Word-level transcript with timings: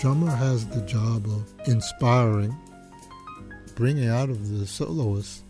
drummer 0.00 0.30
has 0.30 0.66
the 0.68 0.80
job 0.86 1.26
of 1.26 1.68
inspiring, 1.68 2.56
bringing 3.74 4.08
out 4.08 4.30
of 4.30 4.58
the 4.58 4.66
soloist 4.66 5.42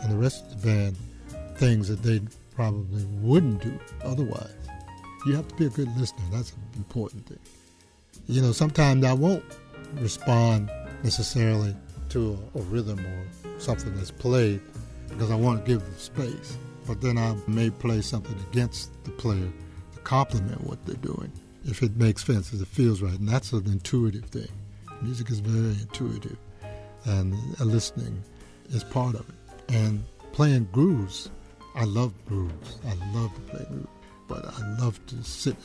and 0.00 0.12
the 0.12 0.16
rest 0.16 0.44
of 0.44 0.60
the 0.60 0.66
band 0.66 0.96
things 1.56 1.86
that 1.86 2.02
they 2.02 2.20
probably 2.56 3.04
wouldn't 3.20 3.62
do 3.62 3.78
otherwise. 4.04 4.52
You 5.24 5.36
have 5.36 5.46
to 5.46 5.54
be 5.54 5.66
a 5.66 5.68
good 5.68 5.96
listener. 5.96 6.24
That's 6.32 6.50
an 6.50 6.62
important 6.76 7.28
thing. 7.28 7.38
You 8.26 8.42
know, 8.42 8.50
sometimes 8.50 9.04
I 9.04 9.12
won't 9.12 9.44
respond 9.94 10.68
necessarily 11.04 11.76
to 12.08 12.36
a, 12.56 12.58
a 12.58 12.62
rhythm 12.62 12.98
or 12.98 13.60
something 13.60 13.94
that's 13.94 14.10
played 14.10 14.60
because 15.08 15.30
I 15.30 15.36
want 15.36 15.64
to 15.64 15.70
give 15.70 15.80
them 15.80 15.96
space. 15.96 16.58
But 16.88 17.00
then 17.00 17.18
I 17.18 17.36
may 17.46 17.70
play 17.70 18.00
something 18.00 18.36
against 18.50 18.90
the 19.04 19.12
player 19.12 19.52
to 19.92 19.98
complement 20.00 20.60
what 20.64 20.84
they're 20.86 20.96
doing 20.96 21.30
if 21.66 21.82
it 21.82 21.96
makes 21.96 22.24
sense, 22.24 22.52
if 22.52 22.62
it 22.62 22.68
feels 22.68 23.02
right. 23.02 23.18
And 23.18 23.28
that's 23.28 23.52
an 23.52 23.66
intuitive 23.66 24.24
thing. 24.24 24.48
Music 25.02 25.30
is 25.30 25.40
very 25.40 25.80
intuitive, 25.82 26.38
and 27.04 27.34
listening 27.60 28.22
is 28.70 28.82
part 28.84 29.14
of 29.14 29.28
it. 29.28 29.34
And 29.74 30.02
playing 30.32 30.68
grooves, 30.72 31.30
I 31.74 31.84
love 31.84 32.12
grooves. 32.26 32.78
I 32.86 32.94
love 33.14 33.34
to 33.34 33.40
play 33.42 33.66
grooves, 33.68 33.88
but 34.28 34.44
I 34.46 34.76
love 34.80 35.04
to 35.06 35.22
sit 35.22 35.56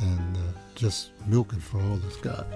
and 0.00 0.36
uh, 0.36 0.40
just 0.74 1.10
milk 1.26 1.52
it 1.52 1.62
for 1.62 1.80
all 1.80 1.98
it's 2.06 2.16
got. 2.16 2.46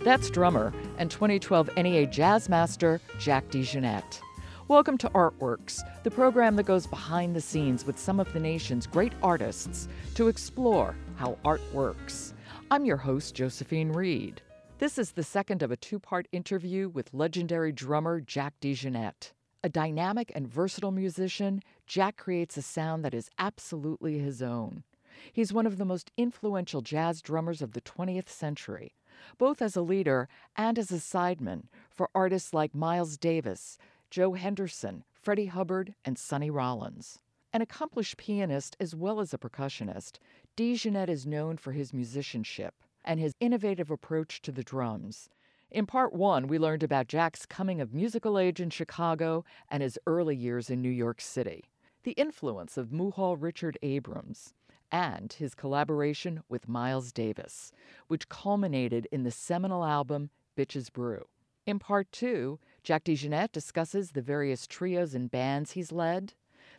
That's 0.00 0.28
drummer 0.28 0.72
and 0.98 1.10
2012 1.10 1.70
NEA 1.76 2.06
Jazz 2.06 2.48
Master 2.48 3.00
Jack 3.18 3.48
DeJohnette. 3.48 4.20
Welcome 4.66 4.96
to 4.98 5.10
Artworks, 5.10 5.82
the 6.04 6.10
program 6.10 6.56
that 6.56 6.62
goes 6.62 6.86
behind 6.86 7.36
the 7.36 7.40
scenes 7.42 7.84
with 7.84 7.98
some 7.98 8.18
of 8.18 8.32
the 8.32 8.40
nation's 8.40 8.86
great 8.86 9.12
artists 9.22 9.88
to 10.14 10.28
explore 10.28 10.96
how 11.16 11.36
art 11.44 11.60
works. 11.74 12.32
I'm 12.70 12.86
your 12.86 12.96
host, 12.96 13.34
Josephine 13.34 13.92
Reed. 13.92 14.40
This 14.78 14.96
is 14.96 15.12
the 15.12 15.22
second 15.22 15.62
of 15.62 15.70
a 15.70 15.76
two 15.76 15.98
part 15.98 16.28
interview 16.32 16.88
with 16.88 17.12
legendary 17.12 17.72
drummer 17.72 18.22
Jack 18.22 18.54
DeJohnette. 18.62 19.32
A 19.62 19.68
dynamic 19.68 20.32
and 20.34 20.48
versatile 20.48 20.92
musician, 20.92 21.60
Jack 21.86 22.16
creates 22.16 22.56
a 22.56 22.62
sound 22.62 23.04
that 23.04 23.12
is 23.12 23.28
absolutely 23.38 24.18
his 24.18 24.40
own. 24.40 24.82
He's 25.30 25.52
one 25.52 25.66
of 25.66 25.76
the 25.76 25.84
most 25.84 26.10
influential 26.16 26.80
jazz 26.80 27.20
drummers 27.20 27.60
of 27.60 27.72
the 27.72 27.82
20th 27.82 28.30
century, 28.30 28.94
both 29.36 29.60
as 29.60 29.76
a 29.76 29.82
leader 29.82 30.26
and 30.56 30.78
as 30.78 30.90
a 30.90 30.96
sideman 30.96 31.64
for 31.90 32.08
artists 32.14 32.54
like 32.54 32.74
Miles 32.74 33.16
Davis, 33.16 33.78
Joe 34.10 34.34
Henderson, 34.34 35.04
Freddie 35.12 35.46
Hubbard, 35.46 35.94
and 36.04 36.18
Sonny 36.18 36.50
Rollins. 36.50 37.18
An 37.52 37.62
accomplished 37.62 38.16
pianist 38.16 38.76
as 38.80 38.94
well 38.94 39.20
as 39.20 39.32
a 39.32 39.38
percussionist, 39.38 40.18
DeJohnette 40.56 41.08
is 41.08 41.26
known 41.26 41.56
for 41.56 41.72
his 41.72 41.92
musicianship 41.92 42.74
and 43.04 43.20
his 43.20 43.34
innovative 43.40 43.90
approach 43.90 44.42
to 44.42 44.52
the 44.52 44.64
drums. 44.64 45.28
In 45.70 45.86
part 45.86 46.12
one, 46.12 46.46
we 46.46 46.58
learned 46.58 46.82
about 46.82 47.08
Jack's 47.08 47.46
coming 47.46 47.80
of 47.80 47.92
musical 47.92 48.38
age 48.38 48.60
in 48.60 48.70
Chicago 48.70 49.44
and 49.68 49.82
his 49.82 49.98
early 50.06 50.36
years 50.36 50.70
in 50.70 50.82
New 50.82 50.88
York 50.88 51.20
City, 51.20 51.64
the 52.04 52.12
influence 52.12 52.76
of 52.76 52.90
Muhal 52.90 53.36
Richard 53.40 53.78
Abrams, 53.82 54.54
and 54.92 55.32
his 55.32 55.54
collaboration 55.54 56.42
with 56.48 56.68
Miles 56.68 57.12
Davis, 57.12 57.72
which 58.06 58.28
culminated 58.28 59.08
in 59.10 59.24
the 59.24 59.30
seminal 59.30 59.84
album 59.84 60.30
Bitches 60.56 60.92
Brew. 60.92 61.24
In 61.66 61.78
part 61.78 62.12
two, 62.12 62.60
Jack 62.84 63.04
DeJohnette 63.04 63.50
discusses 63.50 64.10
the 64.10 64.20
various 64.20 64.66
trios 64.66 65.14
and 65.14 65.30
bands 65.30 65.72
he's 65.72 65.90
led, 65.90 66.34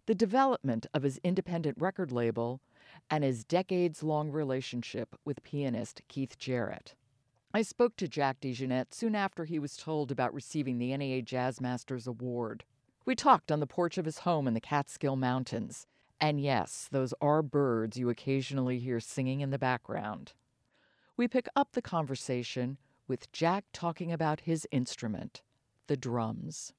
the 0.05 0.13
development 0.13 0.85
of 0.93 1.01
his 1.01 1.19
independent 1.23 1.75
record 1.79 2.11
label, 2.11 2.61
and 3.09 3.23
his 3.23 3.43
decades 3.43 4.03
long 4.03 4.31
relationship 4.31 5.15
with 5.25 5.43
pianist 5.43 6.03
Keith 6.07 6.37
Jarrett. 6.37 6.93
I 7.55 7.63
spoke 7.63 7.95
to 7.97 8.07
Jack 8.07 8.39
DeJohnette 8.39 8.93
soon 8.93 9.15
after 9.15 9.45
he 9.45 9.57
was 9.57 9.77
told 9.77 10.11
about 10.11 10.31
receiving 10.31 10.77
the 10.77 10.95
NEA 10.95 11.23
Jazz 11.23 11.59
Masters 11.59 12.05
Award. 12.05 12.65
We 13.03 13.15
talked 13.15 13.51
on 13.51 13.59
the 13.59 13.65
porch 13.65 13.97
of 13.97 14.05
his 14.05 14.19
home 14.19 14.47
in 14.47 14.53
the 14.53 14.61
Catskill 14.61 15.15
Mountains. 15.15 15.87
And 16.21 16.39
yes, 16.39 16.87
those 16.91 17.15
are 17.19 17.41
birds 17.41 17.97
you 17.97 18.09
occasionally 18.09 18.77
hear 18.77 18.99
singing 18.99 19.41
in 19.41 19.49
the 19.49 19.57
background. 19.57 20.33
We 21.17 21.27
pick 21.27 21.47
up 21.55 21.71
the 21.71 21.81
conversation 21.81 22.77
with 23.07 23.31
Jack 23.31 23.65
talking 23.73 24.11
about 24.11 24.41
his 24.41 24.67
instrument, 24.71 25.41
the 25.87 25.97
drums. 25.97 26.73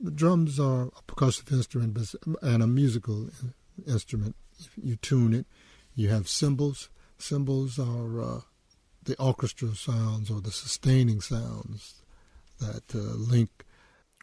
The 0.00 0.10
drums 0.10 0.58
are 0.58 0.84
a 0.84 1.02
percussive 1.06 1.52
instrument 1.52 1.96
and 2.42 2.62
a 2.62 2.66
musical 2.66 3.30
instrument. 3.86 4.36
You 4.80 4.96
tune 4.96 5.34
it, 5.34 5.46
you 5.94 6.08
have 6.08 6.28
cymbals. 6.28 6.88
Cymbals 7.18 7.78
are 7.78 8.20
uh, 8.20 8.40
the 9.04 9.18
orchestral 9.20 9.74
sounds 9.74 10.30
or 10.30 10.40
the 10.40 10.50
sustaining 10.50 11.20
sounds 11.20 12.02
that 12.60 12.94
uh, 12.94 12.98
link 12.98 13.64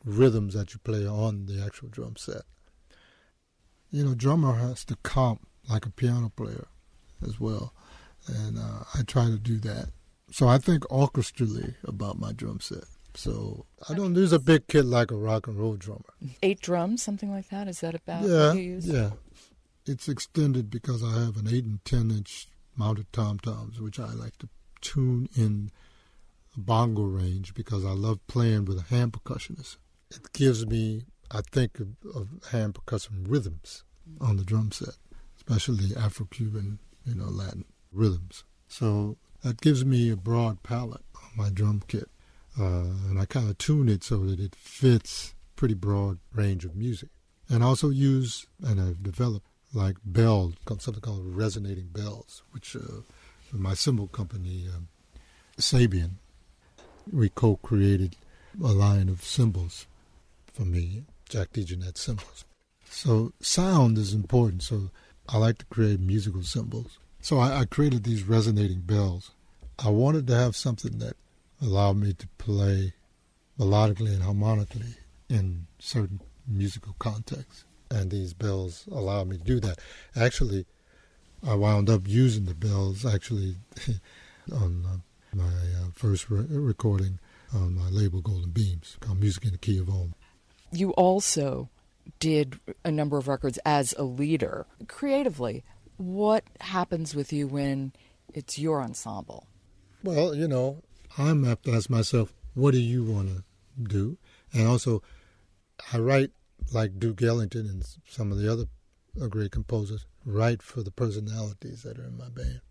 rhythms 0.03 0.53
that 0.53 0.73
you 0.73 0.79
play 0.79 1.05
on 1.05 1.45
the 1.45 1.63
actual 1.63 1.89
drum 1.89 2.16
set. 2.17 2.44
You 3.91 4.05
know, 4.05 4.16
drummer 4.16 4.53
has 4.53 4.85
to 4.85 4.97
comp 5.03 5.47
like 5.69 5.85
a 5.85 5.91
piano 5.91 6.31
player 6.35 6.67
as 7.25 7.39
well, 7.39 7.73
and 8.28 8.57
uh, 8.57 8.83
I 8.94 9.03
try 9.03 9.25
to 9.25 9.38
do 9.38 9.59
that. 9.59 9.89
So 10.31 10.47
I 10.47 10.57
think 10.57 10.83
orchestrally 10.89 11.75
about 11.83 12.19
my 12.19 12.31
drum 12.31 12.59
set. 12.59 12.83
So 13.16 13.66
I 13.90 13.94
don't 13.94 14.16
use 14.16 14.34
a 14.34 14.40
big 14.40 14.68
kit 14.68 14.86
like 14.86 15.12
a 15.12 15.16
rock 15.16 15.47
and 15.47 15.58
roll 15.58 15.75
drummer. 15.75 16.14
Eight 16.44 16.62
drums, 16.62 17.03
something 17.03 17.31
like 17.31 17.50
that. 17.50 17.68
Is 17.68 17.81
that 17.81 17.96
about 17.96 18.24
yeah, 18.24 18.47
what 18.47 18.58
you 18.58 18.62
use? 18.62 18.88
Yeah, 18.88 19.12
it's 19.86 20.08
extended 20.08 20.70
because 20.70 21.03
I 21.03 21.20
have 21.20 21.38
an 21.38 21.47
eight 21.47 21.66
and 21.66 21.84
ten 21.86 22.12
inch 22.12 22.47
mounted 22.75 23.12
tom 23.12 23.40
toms, 23.40 23.80
which 23.81 24.00
I 24.00 24.14
like 24.14 24.38
to 24.38 24.50
tune 24.81 25.28
in 25.36 25.72
the 26.56 26.62
bongo 26.62 27.03
range 27.03 27.53
because 27.53 27.86
I 27.86 27.92
love 27.92 28.25
playing 28.28 28.66
with 28.66 28.80
a 28.80 28.84
hand 28.84 29.14
percussionist. 29.14 29.78
It 30.12 30.34
gives 30.34 30.66
me, 30.66 31.03
I 31.30 31.41
think, 31.52 31.80
of, 31.80 31.90
of 32.16 32.30
hand 32.52 32.76
percussion 32.76 33.26
rhythms 33.28 33.84
on 34.20 34.38
the 34.38 34.44
drum 34.44 34.72
set, 34.72 34.96
especially 35.38 35.96
Afro-Cuban, 35.96 36.80
you 37.06 37.16
know, 37.16 37.26
Latin 37.26 37.66
rhythms. 37.91 38.44
So 38.68 39.18
that 39.44 39.62
gives 39.62 39.86
me 39.86 40.09
a 40.09 40.16
broad 40.16 40.64
palette 40.64 41.06
on 41.16 41.30
my 41.36 41.50
drum 41.50 41.84
kit. 41.88 42.09
Uh, 42.59 42.92
and 43.09 43.20
I 43.20 43.25
kind 43.25 43.50
of 43.50 43.58
tune 43.58 43.88
it 43.88 44.03
so 44.03 44.18
that 44.25 44.40
it 44.40 44.56
fits 44.56 45.34
pretty 45.56 45.75
broad 45.75 46.20
range 46.34 46.66
of 46.66 46.75
music. 46.75 47.09
And 47.47 47.64
I 47.64 47.68
also 47.68 47.90
use, 47.90 48.46
and 48.62 48.81
I've 48.81 49.02
developed 49.02 49.47
like 49.74 49.97
bells, 50.03 50.56
something 50.80 51.02
called 51.02 51.36
resonating 51.36 51.88
bells, 51.88 52.44
which 52.52 52.75
uh, 52.75 53.02
my 53.52 53.74
cymbal 53.74 54.08
company, 54.08 54.68
um, 54.75 54.88
Sabian, 55.58 56.12
we 57.12 57.30
co-created 57.30 58.16
a 58.64 58.68
line 58.68 59.09
of 59.09 59.24
cymbals 59.24 59.88
for 60.53 60.64
me, 60.64 61.03
Jack 61.28 61.53
DeJohnette 61.53 61.97
cymbals. 61.97 62.46
So 62.90 63.34
sound 63.40 63.97
is 63.97 64.14
important. 64.14 64.64
So 64.64 64.90
I 65.28 65.38
like 65.38 65.59
to 65.59 65.66
create 65.66 66.00
musical 66.00 66.44
cymbals. 66.44 66.97
So 67.22 67.38
I, 67.38 67.62
I 67.62 67.66
created 67.66 68.03
these 68.03 68.24
resonating 68.24 68.81
bells. 68.81 69.31
I 69.78 69.90
wanted 69.90 70.28
to 70.28 70.36
have 70.36 70.56
something 70.56 70.97
that 71.00 71.16
allowed 71.62 71.97
me 71.97 72.14
to 72.14 72.28
play 72.38 72.94
melodically 73.59 74.14
and 74.14 74.24
harmonically 74.24 74.96
in 75.30 75.68
certain 75.80 76.22
musical 76.47 76.96
contexts. 77.00 77.66
And 77.92 78.12
these 78.12 78.34
bells 78.34 78.88
allow 78.92 79.24
me 79.24 79.38
to 79.38 79.44
do 79.44 79.59
that. 79.62 79.80
Actually, 80.16 80.66
I 81.46 81.56
wound 81.56 81.90
up 81.90 82.08
using 82.08 82.46
the 82.46 82.53
bells 82.53 83.06
actually 83.06 83.56
on 84.52 84.85
uh, 84.85 84.97
my 85.35 85.46
uh, 85.46 85.90
first 85.94 86.29
re- 86.29 86.46
recording 86.50 87.20
on 87.53 87.76
my 87.76 87.90
label 87.90 88.22
Golden 88.22 88.52
Beams 88.52 88.97
called 89.00 89.20
Music 89.20 89.46
in 89.46 89.52
the 89.52 89.58
Key 89.58 89.79
of 89.79 89.90
Om. 89.90 90.14
You 90.72 90.91
also 90.91 91.70
did 92.20 92.59
a 92.84 92.91
number 92.91 93.17
of 93.17 93.28
records 93.28 93.58
as 93.66 93.94
a 93.97 94.03
leader. 94.03 94.67
Creatively, 94.88 95.64
what 95.97 96.44
happens 96.62 97.16
with 97.16 97.34
you 97.34 97.47
when 97.47 97.94
it's 98.34 98.59
your 98.59 98.82
ensemble? 98.82 99.47
Well, 100.03 100.35
you 100.35 100.47
know, 100.47 100.82
I'm 101.17 101.44
have 101.44 101.61
to 101.64 101.73
ask 101.73 101.90
myself, 101.90 102.34
what 102.53 102.72
do 102.72 102.79
you 102.79 103.03
want 103.03 103.29
to 103.29 103.44
do? 103.82 104.17
And 104.53 104.67
also, 104.67 105.02
I 105.94 105.97
write 105.97 106.32
like 106.72 107.00
Duke 107.00 107.22
Ellington 107.22 107.66
and 107.67 107.85
some 108.08 108.32
of 108.32 108.38
the 108.38 108.52
other 108.52 108.66
great 109.29 109.52
composers, 109.52 110.06
write 110.26 110.61
for 110.61 110.84
the 110.84 110.91
personalities 110.91 111.84
that 111.84 111.97
are 111.97 112.06
in 112.06 112.17
my 112.17 112.29
band. 112.29 112.61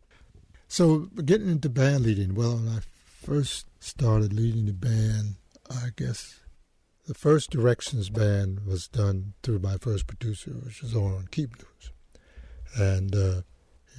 So, 0.68 1.08
getting 1.24 1.48
into 1.48 1.68
band 1.68 2.04
leading, 2.04 2.34
well, 2.34 2.56
when 2.56 2.68
I 2.68 2.80
first 3.06 3.66
started 3.80 4.32
leading 4.32 4.66
the 4.66 4.72
band, 4.72 5.36
I 5.70 5.88
guess 5.96 6.40
the 7.06 7.14
first 7.14 7.50
Directions 7.50 8.10
band 8.10 8.66
was 8.66 8.88
done 8.88 9.32
through 9.42 9.60
my 9.60 9.76
first 9.78 10.06
producer, 10.06 10.50
which 10.50 10.82
was 10.82 10.94
Orrin 10.94 11.28
Keepnews. 11.30 11.90
And 12.76 13.14
uh, 13.14 13.42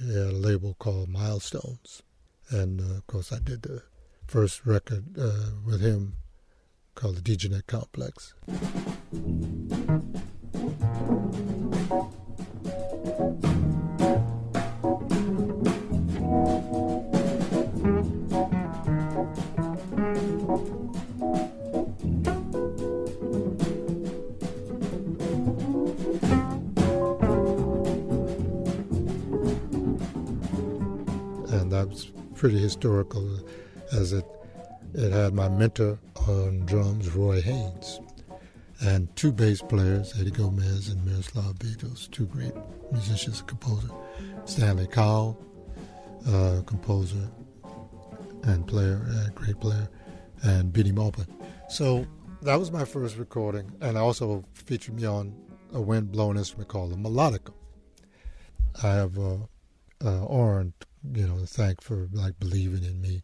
he 0.00 0.14
had 0.14 0.28
a 0.28 0.32
label 0.32 0.74
called 0.78 1.08
Milestones. 1.08 2.02
And 2.50 2.80
uh, 2.80 2.98
of 2.98 3.06
course, 3.06 3.32
I 3.32 3.38
did 3.38 3.62
the 3.62 3.82
first 4.30 4.64
record 4.64 5.18
uh, 5.18 5.50
with 5.66 5.80
him 5.80 6.14
called 6.94 7.16
the 7.16 7.20
DeJohnette 7.20 7.66
Complex. 7.66 8.32
And 31.52 31.72
that's 31.72 32.12
pretty 32.36 32.60
historical 32.60 33.40
as 33.92 34.12
it 34.12 34.24
it 34.94 35.12
had 35.12 35.34
my 35.34 35.48
mentor 35.48 35.98
on 36.26 36.66
drums, 36.66 37.08
Roy 37.10 37.40
Haynes, 37.40 38.00
and 38.80 39.14
two 39.14 39.30
bass 39.30 39.62
players, 39.62 40.18
Eddie 40.18 40.32
Gomez 40.32 40.88
and 40.88 41.04
Miroslav 41.04 41.56
Vitous, 41.62 42.08
two 42.08 42.26
great 42.26 42.52
musicians 42.90 43.38
and 43.38 43.48
composers. 43.48 43.90
Stanley 44.46 44.88
Cowell, 44.88 45.38
uh, 46.26 46.62
composer 46.66 47.30
and 48.44 48.66
player, 48.66 49.06
a 49.26 49.30
great 49.30 49.60
player, 49.60 49.88
and 50.42 50.72
Bennie 50.72 50.92
Maupin. 50.92 51.26
So 51.68 52.06
that 52.42 52.58
was 52.58 52.72
my 52.72 52.84
first 52.84 53.16
recording, 53.16 53.70
and 53.80 53.96
also 53.96 54.42
featured 54.54 54.96
me 54.96 55.06
on 55.06 55.36
a 55.72 55.80
wind-blown 55.80 56.36
instrument 56.36 56.68
called 56.68 56.92
a 56.92 56.96
melodica. 56.96 57.52
I 58.82 58.88
have 58.88 59.18
uh, 59.18 59.36
uh, 60.04 60.24
Orrin, 60.24 60.72
you 61.12 61.26
know, 61.26 61.38
to 61.38 61.46
thank 61.46 61.80
for 61.82 62.08
like 62.12 62.40
believing 62.40 62.82
in 62.82 63.00
me 63.00 63.22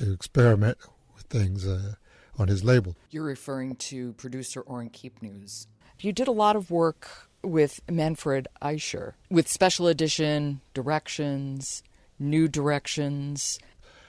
to 0.00 0.12
experiment 0.12 0.78
with 1.14 1.24
things 1.24 1.66
uh, 1.66 1.94
on 2.38 2.48
his 2.48 2.64
label. 2.64 2.96
You're 3.10 3.24
referring 3.24 3.76
to 3.76 4.14
producer 4.14 4.62
Orrin 4.62 4.90
Keepnews. 4.90 5.66
You 6.00 6.12
did 6.12 6.28
a 6.28 6.32
lot 6.32 6.56
of 6.56 6.70
work 6.70 7.28
with 7.42 7.80
Manfred 7.90 8.48
Eicher 8.62 9.12
with 9.30 9.46
special 9.46 9.86
edition 9.86 10.62
directions, 10.72 11.82
new 12.18 12.48
directions. 12.48 13.58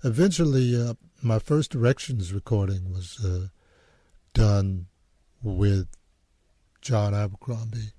Eventually, 0.04 0.76
uh, 0.82 0.94
my 1.22 1.40
first 1.40 1.72
directions 1.72 2.34
recording 2.34 2.94
was 2.94 3.24
uh, 3.24 3.48
done 4.34 4.88
with 5.44 5.88
John 6.82 7.14
Abercrombie, 7.14 7.92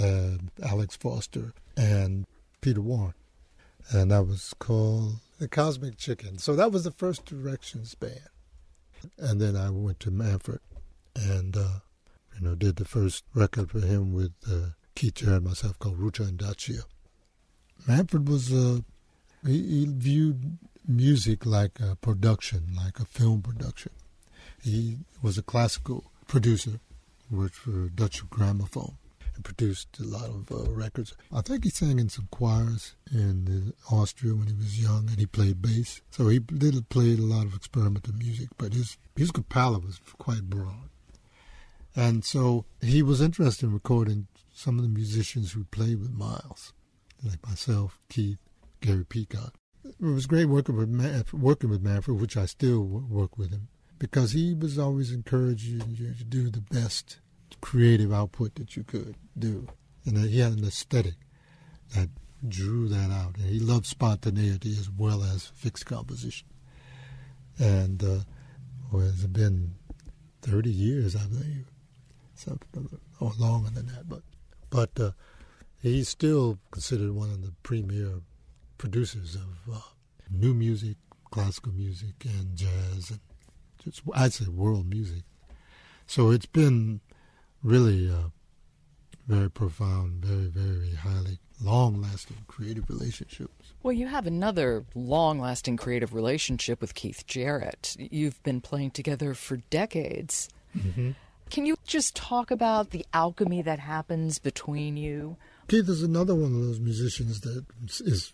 uh, 0.00 0.38
Alex 0.64 0.96
Foster, 0.96 1.52
and 1.76 2.26
Peter 2.60 2.80
Warren. 2.80 3.14
And 3.90 4.12
that 4.12 4.24
was 4.26 4.54
called 4.58 5.16
The 5.38 5.48
Cosmic 5.48 5.96
Chicken. 5.96 6.38
So 6.38 6.56
that 6.56 6.72
was 6.72 6.84
the 6.84 6.90
first 6.90 7.24
directions 7.24 7.94
band. 7.94 8.28
And 9.16 9.40
then 9.40 9.56
I 9.56 9.70
went 9.70 10.00
to 10.00 10.10
Manfred 10.10 10.60
and, 11.14 11.56
uh, 11.56 11.80
you 12.34 12.40
know, 12.40 12.54
did 12.54 12.76
the 12.76 12.84
first 12.84 13.24
record 13.34 13.70
for 13.70 13.80
him 13.80 14.12
with 14.12 14.32
uh, 14.50 14.70
Keith 14.94 15.14
Jarrett 15.14 15.36
and 15.36 15.46
myself 15.46 15.78
called 15.78 15.98
Ruta 15.98 16.24
and 16.24 16.38
Daitya. 16.38 16.82
Manfred 17.86 18.28
was, 18.28 18.52
uh, 18.52 18.80
he, 19.46 19.62
he 19.62 19.86
viewed 19.88 20.58
music 20.86 21.46
like 21.46 21.78
a 21.80 21.94
production, 21.96 22.74
like 22.76 22.98
a 22.98 23.04
film 23.04 23.42
production. 23.42 23.92
He 24.60 24.98
was 25.22 25.38
a 25.38 25.42
classical 25.42 26.10
producer, 26.26 26.80
worked 27.30 27.54
for 27.54 27.88
Deutsche 27.90 28.24
Grammophon, 28.28 28.94
and 29.38 29.44
produced 29.44 30.00
a 30.00 30.04
lot 30.04 30.28
of 30.28 30.50
uh, 30.50 30.70
records. 30.72 31.14
I 31.32 31.42
think 31.42 31.62
he 31.62 31.70
sang 31.70 32.00
in 32.00 32.08
some 32.08 32.28
choirs 32.32 32.96
in 33.12 33.72
Austria 33.90 34.34
when 34.34 34.48
he 34.48 34.52
was 34.52 34.80
young, 34.80 35.08
and 35.08 35.18
he 35.18 35.26
played 35.26 35.62
bass. 35.62 36.02
So 36.10 36.26
he 36.26 36.40
did 36.40 36.88
played 36.88 37.20
a 37.20 37.22
lot 37.22 37.46
of 37.46 37.54
experimental 37.54 38.14
music, 38.14 38.48
but 38.58 38.74
his 38.74 38.98
musical 39.16 39.44
palette 39.44 39.84
was 39.84 40.00
quite 40.18 40.50
broad. 40.50 40.90
And 41.94 42.24
so 42.24 42.64
he 42.80 43.02
was 43.02 43.20
interested 43.20 43.66
in 43.66 43.72
recording 43.72 44.26
some 44.52 44.78
of 44.78 44.82
the 44.82 44.90
musicians 44.90 45.52
who 45.52 45.64
played 45.64 46.00
with 46.00 46.12
Miles, 46.12 46.72
like 47.24 47.44
myself, 47.46 48.00
Keith, 48.08 48.42
Gary 48.80 49.04
Peacock. 49.04 49.54
It 49.84 50.04
was 50.04 50.26
great 50.26 50.46
working 50.46 50.76
with 50.76 51.32
working 51.32 51.70
with 51.70 51.82
Manfred, 51.82 52.20
which 52.20 52.36
I 52.36 52.46
still 52.46 52.82
work 52.82 53.38
with 53.38 53.52
him 53.52 53.68
because 53.98 54.32
he 54.32 54.54
was 54.54 54.78
always 54.78 55.12
encouraging 55.12 55.82
you 55.88 56.14
to 56.14 56.24
do 56.24 56.50
the 56.50 56.60
best 56.60 57.18
creative 57.60 58.12
output 58.12 58.54
that 58.56 58.76
you 58.76 58.84
could 58.84 59.16
do. 59.38 59.68
And 60.04 60.18
he 60.18 60.40
had 60.40 60.52
an 60.52 60.64
aesthetic 60.64 61.14
that 61.94 62.08
drew 62.46 62.88
that 62.88 63.10
out. 63.10 63.36
And 63.36 63.46
he 63.46 63.58
loved 63.58 63.86
spontaneity 63.86 64.70
as 64.78 64.90
well 64.90 65.22
as 65.22 65.46
fixed 65.46 65.86
composition. 65.86 66.48
And 67.58 68.02
uh, 68.02 68.18
well, 68.92 69.06
it's 69.06 69.24
been 69.24 69.74
30 70.42 70.70
years, 70.70 71.16
I 71.16 71.26
believe, 71.26 71.66
something 72.34 72.88
or 73.20 73.32
longer 73.38 73.70
than 73.70 73.86
that. 73.86 74.08
But 74.08 74.22
but 74.70 74.90
uh, 75.00 75.10
he's 75.80 76.08
still 76.08 76.58
considered 76.70 77.12
one 77.12 77.30
of 77.30 77.42
the 77.42 77.52
premier 77.62 78.20
producers 78.76 79.34
of 79.34 79.74
uh, 79.74 79.80
new 80.30 80.54
music, 80.54 80.96
classical 81.30 81.72
music, 81.72 82.14
and 82.24 82.56
jazz, 82.56 83.10
and 83.10 83.20
just 83.82 84.02
I'd 84.14 84.32
say 84.32 84.46
world 84.46 84.88
music. 84.88 85.24
So 86.06 86.30
it's 86.30 86.46
been 86.46 87.00
really 87.62 88.10
uh, 88.10 88.28
very 89.26 89.50
profound, 89.50 90.24
very 90.24 90.48
very 90.48 90.94
highly 90.94 91.38
long-lasting 91.60 92.36
creative 92.46 92.88
relationships. 92.88 93.72
Well, 93.82 93.92
you 93.92 94.06
have 94.06 94.26
another 94.26 94.84
long-lasting 94.94 95.76
creative 95.76 96.14
relationship 96.14 96.80
with 96.80 96.94
Keith 96.94 97.26
Jarrett. 97.26 97.96
You've 97.98 98.42
been 98.42 98.60
playing 98.60 98.92
together 98.92 99.34
for 99.34 99.56
decades. 99.70 100.48
Mm-hmm. 100.76 101.12
Can 101.50 101.66
you 101.66 101.76
just 101.86 102.14
talk 102.14 102.50
about 102.50 102.90
the 102.90 103.06
alchemy 103.12 103.62
that 103.62 103.78
happens 103.78 104.38
between 104.38 104.96
you? 104.96 105.36
Keith 105.68 105.88
is 105.88 106.02
another 106.02 106.34
one 106.34 106.54
of 106.54 106.60
those 106.60 106.78
musicians 106.78 107.40
that 107.40 107.64
is 108.00 108.32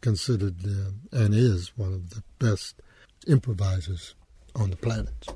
considered 0.00 0.56
uh, 0.64 0.90
and 1.12 1.34
is 1.34 1.72
one 1.76 1.92
of 1.92 2.10
the 2.10 2.22
best 2.38 2.80
improvisers 3.26 4.14
on 4.54 4.70
the 4.70 4.76
planet 4.76 5.28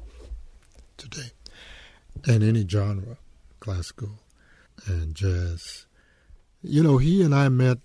today. 0.97 1.31
And 2.24 2.42
any 2.42 2.66
genre, 2.66 3.18
classical 3.60 4.20
and 4.86 5.14
jazz. 5.14 5.86
You 6.62 6.82
know, 6.82 6.98
he 6.98 7.22
and 7.22 7.34
I 7.34 7.48
met 7.48 7.78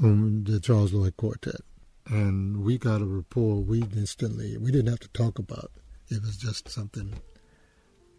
the 0.00 0.60
Charles 0.62 0.92
Lloyd 0.92 1.16
Quartet, 1.16 1.60
and 2.06 2.62
we 2.62 2.78
got 2.78 3.02
a 3.02 3.06
rapport. 3.06 3.56
We 3.56 3.82
instantly, 3.82 4.56
we 4.56 4.70
didn't 4.70 4.90
have 4.90 5.00
to 5.00 5.08
talk 5.08 5.38
about 5.38 5.70
it. 5.76 6.14
It 6.16 6.22
was 6.22 6.36
just 6.36 6.68
something 6.68 7.14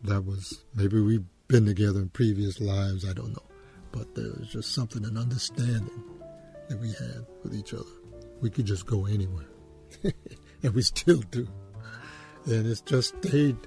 that 0.04 0.25
was, 0.25 0.63
maybe 0.75 1.00
we've 1.00 1.25
been 1.48 1.65
together 1.65 2.00
in 2.00 2.10
previous 2.10 2.60
lives, 2.60 3.08
I 3.08 3.13
don't 3.13 3.32
know. 3.32 3.44
But 3.92 4.13
there 4.15 4.32
was 4.38 4.50
just 4.50 4.74
something, 4.74 5.04
an 5.06 5.18
understanding 5.18 6.04
that 6.70 6.80
we 6.80 6.89
had 6.89 7.25
with 7.44 7.56
each 7.56 7.74
other. 7.74 7.84
We 8.42 8.50
could 8.50 8.65
just 8.65 8.86
go 8.86 9.06
anywhere. 9.06 9.48
and 10.63 10.74
we 10.74 10.82
still 10.82 11.22
do. 11.32 11.48
And 12.46 12.68
it's 12.68 12.82
just 12.82 13.15
stayed 13.24 13.58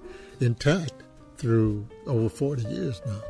intact 0.41 0.95
through 1.43 1.87
over 2.07 2.29
40 2.29 2.63
years 2.63 3.03
now, 3.05 3.21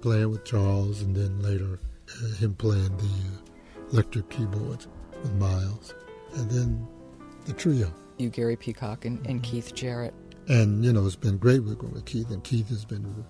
playing 0.00 0.30
with 0.30 0.44
Charles 0.44 1.02
and 1.02 1.14
then 1.14 1.42
later 1.42 1.80
uh, 2.08 2.36
him 2.36 2.54
playing 2.54 2.96
the 2.96 3.04
uh, 3.04 3.90
electric 3.92 4.30
keyboards 4.30 4.86
with 5.22 5.34
Miles. 5.34 5.94
And 6.34 6.48
then 6.48 6.88
the 7.44 7.52
trio. 7.52 7.92
You, 8.18 8.30
Gary 8.30 8.54
Peacock, 8.56 9.04
and, 9.04 9.18
and 9.26 9.42
mm-hmm. 9.42 9.50
Keith 9.50 9.74
Jarrett. 9.74 10.14
And, 10.48 10.84
you 10.84 10.92
know, 10.92 11.04
it's 11.04 11.16
been 11.16 11.38
great 11.38 11.64
working 11.64 11.92
with 11.92 12.04
Keith, 12.06 12.30
and 12.30 12.42
Keith 12.44 12.68
has 12.68 12.84
been 12.84 13.24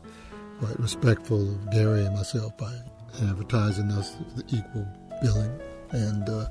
quite 0.59 0.79
respectful 0.79 1.49
of 1.51 1.71
Gary 1.71 2.05
and 2.05 2.15
myself 2.15 2.57
by 2.59 2.75
advertising 3.23 3.91
us 3.91 4.17
the 4.37 4.45
equal 4.55 4.87
billing 5.23 5.61
and 5.93 6.29
uh, 6.29 6.47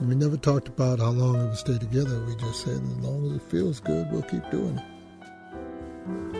we 0.00 0.14
never 0.14 0.36
talked 0.36 0.68
about 0.68 0.98
how 0.98 1.10
long 1.10 1.38
we 1.38 1.44
would 1.46 1.56
stay 1.56 1.78
together. 1.78 2.22
We 2.24 2.36
just 2.36 2.64
said, 2.64 2.76
as 2.76 2.96
long 2.98 3.30
as 3.30 3.36
it 3.36 3.42
feels 3.42 3.80
good, 3.80 4.10
we'll 4.10 4.22
keep 4.22 4.48
doing 4.50 4.78
it. 4.78 6.35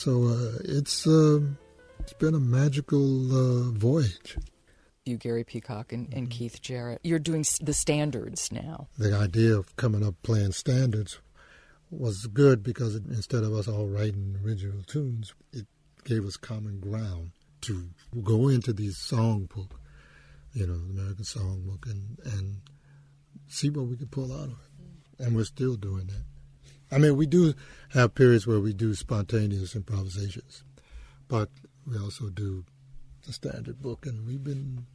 So 0.00 0.28
uh, 0.28 0.52
it's 0.64 1.06
uh, 1.06 1.40
it's 1.98 2.14
been 2.14 2.34
a 2.34 2.40
magical 2.40 3.36
uh, 3.36 3.70
voyage. 3.72 4.38
You, 5.04 5.18
Gary 5.18 5.44
Peacock, 5.44 5.92
and, 5.92 6.06
and 6.14 6.22
mm-hmm. 6.22 6.38
Keith 6.38 6.62
Jarrett. 6.62 7.00
You're 7.04 7.18
doing 7.18 7.44
the 7.60 7.74
standards 7.74 8.50
now. 8.50 8.88
The 8.96 9.14
idea 9.14 9.54
of 9.54 9.76
coming 9.76 10.02
up 10.02 10.14
playing 10.22 10.52
standards 10.52 11.18
was 11.90 12.28
good 12.28 12.62
because 12.62 12.94
it, 12.94 13.02
instead 13.10 13.42
of 13.42 13.52
us 13.52 13.68
all 13.68 13.88
writing 13.88 14.38
original 14.42 14.82
tunes, 14.84 15.34
it 15.52 15.66
gave 16.04 16.24
us 16.24 16.38
common 16.38 16.80
ground 16.80 17.32
to 17.62 17.90
go 18.24 18.48
into 18.48 18.72
these 18.72 18.96
songbook, 18.96 19.72
you 20.54 20.66
know, 20.66 20.78
the 20.78 20.98
American 20.98 21.24
Songbook, 21.24 21.84
and 21.84 22.16
and 22.24 22.62
see 23.48 23.68
what 23.68 23.84
we 23.84 23.96
could 23.96 24.10
pull 24.10 24.32
out 24.32 24.48
of 24.48 24.52
it. 24.52 25.26
And 25.26 25.36
we're 25.36 25.44
still 25.44 25.76
doing 25.76 26.06
that. 26.06 26.24
I 26.92 26.98
mean, 26.98 27.16
we 27.16 27.26
do 27.26 27.54
have 27.90 28.14
periods 28.14 28.46
where 28.46 28.60
we 28.60 28.72
do 28.72 28.94
spontaneous 28.94 29.76
improvisations, 29.76 30.64
but 31.28 31.48
we 31.86 31.98
also 31.98 32.28
do 32.28 32.64
the 33.26 33.32
standard 33.32 33.80
book, 33.80 34.06
and 34.06 34.26
we've 34.26 34.42
been 34.42 34.86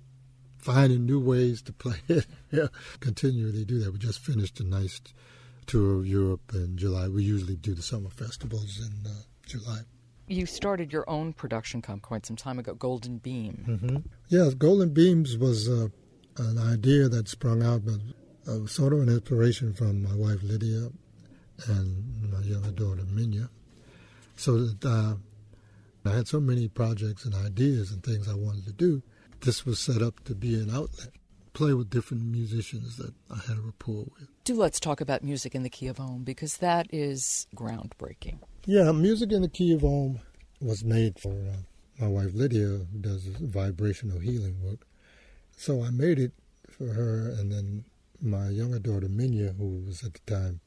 finding 0.58 1.06
new 1.06 1.20
ways 1.20 1.62
to 1.64 1.74
play 1.74 1.98
it. 2.08 2.26
yeah, 2.52 2.68
continually 3.00 3.66
do 3.66 3.80
that. 3.80 3.92
We 3.92 4.00
just 4.00 4.20
finished 4.20 4.60
a 4.60 4.64
nice 4.64 5.00
tour 5.68 6.00
of 6.00 6.08
Europe 6.08 6.52
in 6.54 6.78
July. 6.78 7.08
We 7.08 7.24
usually 7.24 7.56
do 7.56 7.74
the 7.74 7.82
summer 7.82 8.10
festivals 8.10 8.80
in 8.80 9.10
uh, 9.10 9.14
July. 9.46 9.82
You 10.28 10.48
started 10.48 10.92
your 10.92 11.08
own 11.08 11.34
production 11.34 11.82
company 11.82 12.02
quite 12.02 12.26
some 12.26 12.36
time 12.36 12.58
ago, 12.58 12.74
Golden 12.74 13.20
Beam. 13.20 13.66
Mm-hmm. 13.68 13.98
Yes, 14.30 14.56
Golden 14.56 14.90
Beams 14.90 15.38
was 15.38 15.70
uh, 15.70 15.90
an 16.38 16.58
idea 16.58 17.08
that 17.10 17.28
sprung 17.30 17.62
out 17.62 17.84
of 17.88 18.02
uh, 18.48 18.68
sort 18.68 18.94
of 18.94 19.02
an 19.02 19.10
inspiration 19.10 19.74
from 19.74 20.02
my 20.02 20.16
wife 20.16 20.42
Lydia 20.42 20.90
and 21.68 22.32
my 22.32 22.40
younger 22.42 22.72
daughter 22.72 23.04
Minya. 23.04 23.50
So 24.36 24.66
that 24.66 24.86
uh, 24.86 25.16
I 26.10 26.16
had 26.16 26.28
so 26.28 26.40
many 26.40 26.68
projects 26.68 27.26
and 27.26 27.34
ideas 27.34 27.92
and 27.92 28.04
things 28.04 28.28
I 28.28 28.36
wanted 28.36 28.66
to 28.66 28.74
do. 28.74 29.02
This 29.42 29.66
was 29.66 29.80
set 29.80 30.02
up 30.02 30.24
to 30.26 30.36
be 30.36 30.56
an 30.56 30.70
outlet, 30.70 31.10
play 31.54 31.74
with 31.74 31.90
different 31.90 32.24
musicians 32.24 32.98
that 32.98 33.14
I 33.32 33.38
had 33.48 33.58
a 33.58 33.62
rapport 33.62 34.06
with. 34.20 34.28
Do 34.44 34.56
let's 34.56 34.80
talk 34.80 35.02
about 35.02 35.24
music 35.24 35.56
in 35.56 35.64
the 35.64 35.70
key 35.70 35.88
of 35.88 36.00
Om 36.00 36.24
because 36.24 36.58
that 36.58 36.88
is 36.92 37.48
groundbreaking. 37.56 38.40
Yeah, 38.66 38.92
music 38.92 39.32
in 39.32 39.42
the 39.42 39.50
key 39.50 39.74
of 39.74 39.84
Om 39.84 40.20
was 40.62 40.84
made 40.84 41.20
for 41.20 41.32
uh, 41.32 41.58
my 42.00 42.08
wife 42.08 42.34
Lydia, 42.34 42.68
who 42.92 43.00
does 43.00 43.26
vibrational 43.26 44.20
healing 44.20 44.62
work. 44.64 44.86
So 45.58 45.84
I 45.84 45.90
made 45.90 46.20
it 46.20 46.34
for 46.70 46.88
her, 46.88 47.30
and 47.30 47.52
then 47.52 47.86
my 48.22 48.50
younger 48.50 48.80
daughter 48.80 49.08
Minya, 49.08 49.56
who 49.58 49.84
was 49.86 50.04
at 50.04 50.14
the 50.14 50.32
time 50.32 50.60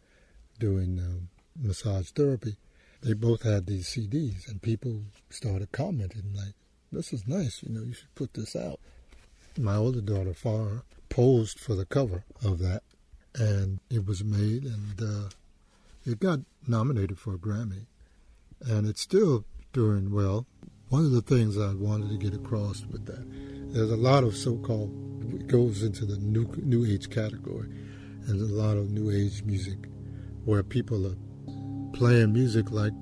doing 0.58 0.98
um, 0.98 1.28
massage 1.60 2.10
therapy, 2.10 2.56
they 3.02 3.12
both 3.12 3.42
had 3.42 3.66
these 3.66 3.88
CDs, 3.88 4.48
and 4.48 4.60
people 4.60 5.02
started 5.30 5.72
commenting 5.72 6.32
like, 6.34 6.54
"This 6.90 7.12
is 7.12 7.26
nice, 7.26 7.62
you 7.62 7.72
know, 7.72 7.82
you 7.82 7.94
should 7.94 8.14
put 8.14 8.34
this 8.34 8.56
out." 8.56 8.80
My 9.56 9.76
older 9.76 10.00
daughter 10.00 10.32
Farah 10.32 10.82
posed 11.08 11.58
for 11.58 11.74
the 11.74 11.86
cover 11.86 12.24
of 12.44 12.58
that, 12.58 12.82
and 13.34 13.80
it 13.90 14.06
was 14.06 14.24
made, 14.24 14.64
and 14.64 15.00
uh, 15.00 15.28
it 16.04 16.20
got 16.20 16.40
nominated 16.66 17.18
for 17.18 17.34
a 17.34 17.38
Grammy, 17.38 17.86
and 18.60 18.88
it's 18.88 19.02
still 19.02 19.44
doing 19.72 20.12
well. 20.12 20.46
One 20.88 21.04
of 21.04 21.12
the 21.12 21.22
things 21.22 21.58
I 21.58 21.74
wanted 21.74 22.08
to 22.10 22.16
get 22.16 22.34
across 22.34 22.84
with 22.86 23.06
that, 23.06 23.24
there's 23.72 23.90
a 23.90 23.96
lot 23.96 24.24
of 24.24 24.36
so-called 24.36 24.90
it 25.34 25.46
goes 25.46 25.82
into 25.82 26.06
the 26.06 26.16
new 26.16 26.46
new 26.62 26.86
age 26.86 27.10
category, 27.10 27.68
and 28.26 28.40
a 28.40 28.54
lot 28.54 28.76
of 28.76 28.90
new 28.90 29.10
age 29.10 29.42
music 29.44 29.78
where 30.44 30.62
people 30.62 31.06
are 31.06 31.16
playing 31.92 32.32
music 32.32 32.70
like 32.70 32.92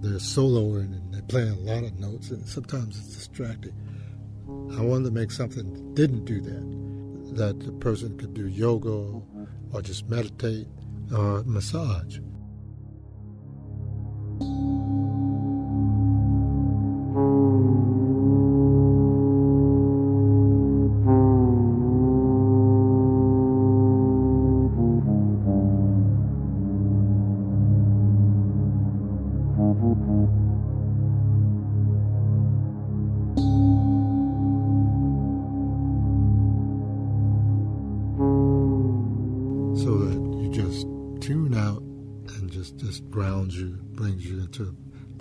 they're 0.00 0.12
soloing 0.12 0.92
and 0.96 1.12
they're 1.12 1.22
playing 1.22 1.50
a 1.50 1.60
lot 1.60 1.84
of 1.84 1.98
notes, 1.98 2.30
and 2.30 2.46
sometimes 2.46 2.98
it's 2.98 3.14
distracting. 3.14 3.74
I 4.76 4.80
wanted 4.80 5.04
to 5.06 5.10
make 5.10 5.30
something 5.30 5.72
that 5.72 5.94
didn't 5.94 6.24
do 6.24 6.40
that, 6.40 7.36
that 7.36 7.60
the 7.60 7.72
person 7.72 8.16
could 8.16 8.34
do 8.34 8.48
yoga 8.48 9.20
or 9.72 9.82
just 9.82 10.08
meditate 10.08 10.66
or 11.14 11.42
massage. 11.44 12.18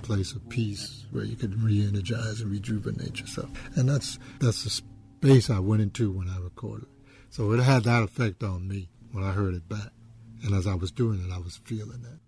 Place 0.09 0.33
of 0.33 0.49
peace 0.49 1.05
where 1.11 1.23
you 1.23 1.35
can 1.35 1.51
re-energize 1.63 2.41
and 2.41 2.51
rejuvenate 2.51 3.19
yourself. 3.19 3.47
And 3.75 3.87
that's 3.87 4.17
that's 4.39 4.63
the 4.63 4.69
space 4.69 5.51
I 5.51 5.59
went 5.59 5.83
into 5.83 6.11
when 6.11 6.27
I 6.27 6.39
recorded. 6.39 6.87
So 7.29 7.51
it 7.51 7.59
had 7.59 7.83
that 7.83 8.01
effect 8.01 8.43
on 8.43 8.67
me 8.67 8.89
when 9.11 9.23
I 9.23 9.31
heard 9.31 9.53
it 9.53 9.69
back. 9.69 9.91
And 10.43 10.55
as 10.55 10.65
I 10.65 10.73
was 10.73 10.91
doing 10.91 11.23
it, 11.23 11.31
I 11.31 11.37
was 11.37 11.61
feeling 11.63 12.01
that. 12.01 12.19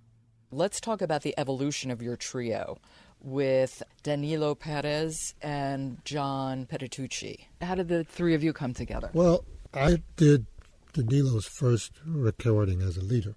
Let's 0.54 0.82
talk 0.82 1.02
about 1.02 1.22
the 1.22 1.34
evolution 1.38 1.92
of 1.92 2.02
your 2.02 2.18
trio 2.18 2.78
with 3.22 3.82
Danilo 4.04 4.54
Perez 4.54 5.34
and 5.42 6.04
John 6.04 6.66
Patitucci. 6.66 7.46
How 7.62 7.76
did 7.76 7.88
the 7.88 8.04
three 8.04 8.34
of 8.34 8.44
you 8.44 8.52
come 8.52 8.74
together? 8.74 9.10
Well, 9.14 9.46
I 9.74 10.02
did 10.18 10.48
Danilo's 10.92 11.46
first 11.46 11.94
recording 12.06 12.82
as 12.82 12.98
a 12.98 13.02
leader. 13.02 13.36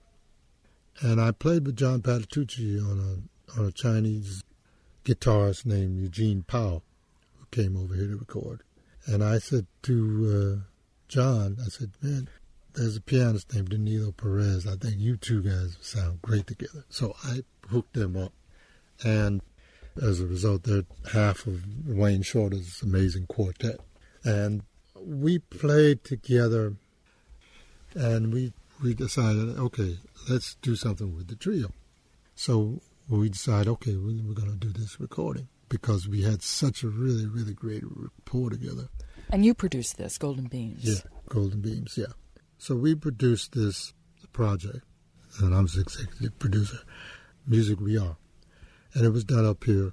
And 1.00 1.20
I 1.20 1.30
played 1.30 1.66
with 1.66 1.76
John 1.76 2.02
Patitucci 2.02 2.80
on 2.80 2.98
a 2.98 3.60
on 3.60 3.66
a 3.66 3.72
Chinese 3.72 4.42
guitarist 5.04 5.66
named 5.66 6.00
Eugene 6.00 6.42
Pao, 6.42 6.82
who 7.38 7.46
came 7.52 7.76
over 7.76 7.94
here 7.94 8.08
to 8.08 8.16
record. 8.16 8.62
And 9.06 9.22
I 9.22 9.38
said 9.38 9.66
to 9.82 10.62
uh, 10.64 10.70
John, 11.06 11.58
I 11.64 11.68
said, 11.68 11.92
man, 12.02 12.28
there's 12.74 12.96
a 12.96 13.00
pianist 13.00 13.54
named 13.54 13.70
Danilo 13.70 14.12
Perez. 14.12 14.66
I 14.66 14.76
think 14.76 14.96
you 14.98 15.16
two 15.16 15.42
guys 15.42 15.76
sound 15.80 16.20
great 16.22 16.46
together. 16.46 16.84
So 16.88 17.14
I 17.24 17.40
hooked 17.68 17.94
them 17.94 18.16
up. 18.16 18.32
And 19.04 19.42
as 20.00 20.20
a 20.20 20.26
result, 20.26 20.64
they're 20.64 20.84
half 21.12 21.46
of 21.46 21.62
Wayne 21.86 22.22
Shorter's 22.22 22.82
amazing 22.82 23.26
quartet. 23.26 23.80
And 24.24 24.62
we 24.96 25.38
played 25.38 26.04
together 26.04 26.74
and 27.94 28.32
we, 28.32 28.52
we 28.82 28.94
decided, 28.94 29.56
okay, 29.58 29.98
let's 30.28 30.56
do 30.56 30.74
something 30.74 31.14
with 31.14 31.28
the 31.28 31.36
trio. 31.36 31.70
So 32.34 32.80
we 33.08 33.28
decided, 33.28 33.68
okay, 33.68 33.96
we're 33.96 34.34
going 34.34 34.50
to 34.50 34.56
do 34.56 34.72
this 34.72 34.98
recording 34.98 35.48
because 35.68 36.08
we 36.08 36.22
had 36.22 36.42
such 36.42 36.82
a 36.82 36.88
really, 36.88 37.26
really 37.26 37.54
great 37.54 37.84
rapport 37.84 38.50
together. 38.50 38.88
And 39.30 39.44
you 39.44 39.54
produced 39.54 39.96
this, 39.96 40.18
Golden 40.18 40.46
Beams. 40.46 40.84
Yeah, 40.84 41.10
Golden 41.28 41.60
Beams, 41.60 41.96
yeah. 41.96 42.12
So 42.58 42.76
we 42.76 42.94
produced 42.94 43.52
this 43.52 43.92
project, 44.32 44.84
and 45.40 45.54
I'm 45.54 45.66
the 45.66 45.80
executive 45.80 46.38
producer, 46.38 46.78
Music 47.46 47.80
We 47.80 47.98
Are. 47.98 48.16
And 48.94 49.04
it 49.04 49.10
was 49.10 49.24
done 49.24 49.44
up 49.44 49.64
here 49.64 49.92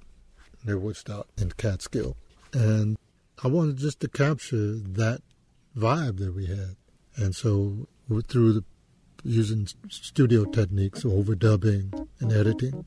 near 0.64 0.78
Woodstock 0.78 1.26
in 1.36 1.50
Catskill. 1.52 2.16
And 2.52 2.96
I 3.42 3.48
wanted 3.48 3.78
just 3.78 4.00
to 4.00 4.08
capture 4.08 4.74
that 4.76 5.22
vibe 5.76 6.18
that 6.18 6.34
we 6.34 6.46
had. 6.46 6.76
And 7.16 7.34
so 7.34 7.88
through 8.28 8.52
the 8.52 8.64
using 9.24 9.68
studio 9.88 10.44
techniques, 10.44 11.02
overdubbing 11.04 12.08
and 12.20 12.32
editing, 12.32 12.86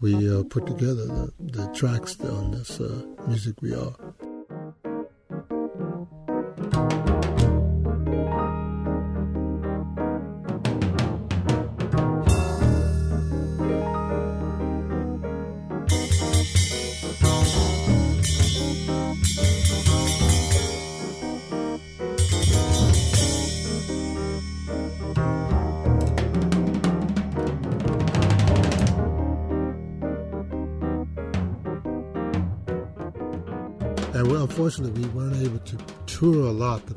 we 0.00 0.28
uh, 0.28 0.42
put 0.44 0.66
together 0.66 1.06
the, 1.06 1.32
the 1.38 1.66
tracks 1.68 2.20
on 2.20 2.50
this 2.50 2.80
uh, 2.80 3.04
music 3.28 3.60
we 3.62 3.74
are. 3.74 3.94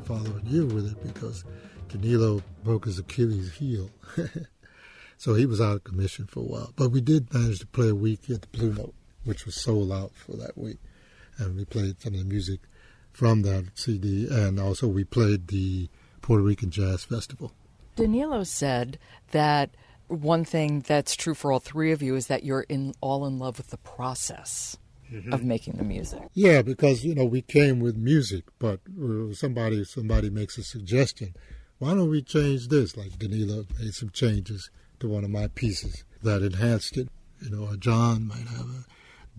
Following 0.06 0.46
year 0.46 0.64
with 0.64 0.86
it 0.86 1.02
because 1.02 1.44
Danilo 1.88 2.40
broke 2.62 2.84
his 2.84 3.00
Achilles 3.00 3.52
heel. 3.54 3.90
so 5.18 5.34
he 5.34 5.46
was 5.46 5.60
out 5.60 5.76
of 5.76 5.84
commission 5.84 6.26
for 6.26 6.40
a 6.40 6.44
while. 6.44 6.72
But 6.76 6.90
we 6.90 7.00
did 7.00 7.34
manage 7.34 7.58
to 7.58 7.66
play 7.66 7.88
a 7.88 7.94
week 7.94 8.30
at 8.30 8.42
the 8.42 8.48
Blue 8.48 8.72
Note, 8.72 8.94
which 9.24 9.44
was 9.44 9.60
sold 9.60 9.90
out 9.90 10.12
for 10.14 10.36
that 10.36 10.56
week. 10.56 10.78
And 11.38 11.56
we 11.56 11.64
played 11.64 12.00
some 12.00 12.14
of 12.14 12.20
the 12.20 12.24
music 12.24 12.60
from 13.10 13.42
that 13.42 13.66
CD. 13.74 14.28
And 14.30 14.60
also 14.60 14.86
we 14.86 15.02
played 15.02 15.48
the 15.48 15.88
Puerto 16.22 16.44
Rican 16.44 16.70
Jazz 16.70 17.04
Festival. 17.04 17.52
Danilo 17.96 18.44
said 18.44 18.98
that 19.32 19.70
one 20.06 20.44
thing 20.44 20.84
that's 20.86 21.16
true 21.16 21.34
for 21.34 21.50
all 21.50 21.58
three 21.58 21.90
of 21.90 22.00
you 22.00 22.14
is 22.14 22.28
that 22.28 22.44
you're 22.44 22.62
in 22.68 22.94
all 23.00 23.26
in 23.26 23.40
love 23.40 23.58
with 23.58 23.70
the 23.70 23.78
process 23.78 24.76
mm-hmm. 25.12 25.32
of 25.32 25.44
making 25.44 25.74
the 25.74 25.84
music. 25.84 26.20
Yeah, 26.34 26.62
because 26.62 27.04
you 27.04 27.14
know 27.14 27.24
we 27.24 27.42
came 27.42 27.80
with 27.80 27.96
music, 27.96 28.44
but 28.58 28.80
somebody 29.32 29.84
somebody 29.84 30.30
makes 30.30 30.58
a 30.58 30.62
suggestion. 30.62 31.34
Why 31.78 31.90
don't 31.94 32.10
we 32.10 32.22
change 32.22 32.68
this? 32.68 32.96
Like 32.96 33.18
Danilo 33.18 33.66
made 33.78 33.94
some 33.94 34.10
changes 34.10 34.70
to 35.00 35.08
one 35.08 35.24
of 35.24 35.30
my 35.30 35.48
pieces 35.48 36.04
that 36.22 36.42
enhanced 36.42 36.96
it. 36.96 37.08
You 37.40 37.50
know, 37.50 37.66
or 37.66 37.76
John 37.76 38.28
might 38.28 38.48
have 38.48 38.66
a, 38.66 38.84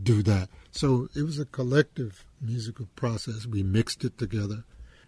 do 0.01 0.21
that. 0.23 0.49
So 0.71 1.09
it 1.15 1.23
was 1.23 1.39
a 1.39 1.45
collective 1.45 2.25
musical 2.39 2.87
process. 2.95 3.47
We 3.47 3.63
mixed 3.63 4.03
it 4.03 4.17
together, 4.17 4.63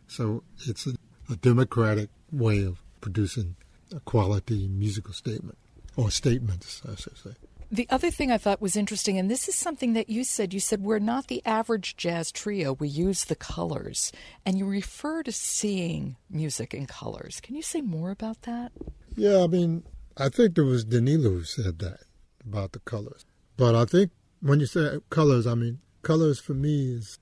So 0.08 0.44
it's 0.68 0.88
a, 0.88 0.94
a 1.32 1.36
democratic 1.36 2.10
way 2.32 2.64
of 2.64 2.82
producing 3.02 3.56
a 3.96 4.00
quality 4.00 4.68
musical 4.68 5.14
statement, 5.14 5.58
or 5.96 6.10
statements, 6.10 6.82
I 6.92 6.96
should 6.96 7.18
say. 7.18 7.32
The 7.72 7.88
other 7.92 8.10
thing 8.10 8.32
I 8.32 8.40
thought 8.40 8.62
was 8.62 8.76
interesting, 8.76 9.20
and 9.20 9.30
this 9.30 9.48
is 9.48 9.54
something 9.54 9.94
that 9.94 10.10
you 10.10 10.24
said, 10.24 10.56
you 10.56 10.60
said 10.60 10.82
we're 10.82 10.98
not 10.98 11.28
the 11.28 11.46
average 11.46 11.96
jazz 11.96 12.32
trio, 12.32 12.74
we 12.74 12.88
use 12.88 13.26
the 13.26 13.36
colors. 13.36 14.12
And 14.44 14.58
you 14.58 14.66
refer 14.66 15.22
to 15.22 15.32
seeing 15.32 16.16
music 16.32 16.74
in 16.74 16.88
colors. 16.88 17.40
Can 17.40 17.56
you 17.56 17.62
say 17.62 17.82
more 17.82 18.10
about 18.10 18.42
that? 18.44 18.72
Yeah, 19.16 19.44
I 19.44 19.48
mean, 19.48 19.84
I 20.18 20.30
think 20.30 20.58
it 20.58 20.64
was 20.64 20.84
Danilo 20.84 21.30
who 21.30 21.44
said 21.44 21.78
that 21.80 22.00
about 22.44 22.72
the 22.72 22.80
colors. 22.80 23.24
But 23.56 23.76
I 23.76 23.86
think 23.86 24.12
when 24.42 24.60
you 24.60 24.66
say 24.66 24.98
colors, 25.12 25.46
I 25.46 25.54
mean, 25.54 25.80
colors 26.02 26.40
for 26.40 26.56
me 26.56 26.96
is 26.96 27.20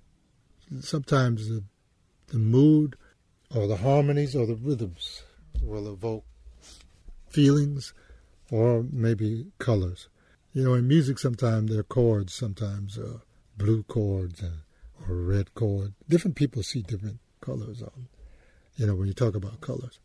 sometimes 0.80 1.50
the, 1.50 1.64
the 2.28 2.40
mood 2.40 2.96
or 3.54 3.68
the 3.68 3.78
harmonies 3.78 4.34
or 4.34 4.46
the 4.46 4.56
rhythms 4.56 5.24
will 5.62 5.92
evoke 5.92 6.24
feelings 7.28 7.94
or 8.50 8.86
maybe 8.90 9.48
colors. 9.60 10.08
You 10.58 10.64
know, 10.64 10.74
in 10.74 10.88
music, 10.88 11.20
sometimes 11.20 11.70
there 11.70 11.82
are 11.82 11.84
chords, 11.84 12.34
sometimes 12.34 12.98
uh, 12.98 13.20
blue 13.60 13.84
chords 13.84 14.42
and, 14.42 14.62
or 15.08 15.14
red 15.14 15.54
chord. 15.54 15.94
Different 16.10 16.36
people 16.36 16.64
see 16.64 16.82
different 16.82 17.20
colors 17.42 17.84
on, 17.84 18.08
you 18.76 18.88
know, 18.88 18.96
when 18.96 19.08
you 19.08 19.14
talk 19.14 19.36
about 19.36 19.62
colors. 19.62 20.00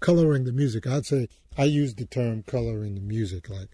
Coloring 0.00 0.44
the 0.44 0.52
music, 0.52 0.86
I'd 0.86 1.04
say 1.04 1.28
I 1.58 1.64
use 1.64 1.94
the 1.94 2.06
term 2.06 2.42
coloring 2.44 2.94
the 2.94 3.02
music. 3.02 3.50
Like 3.50 3.68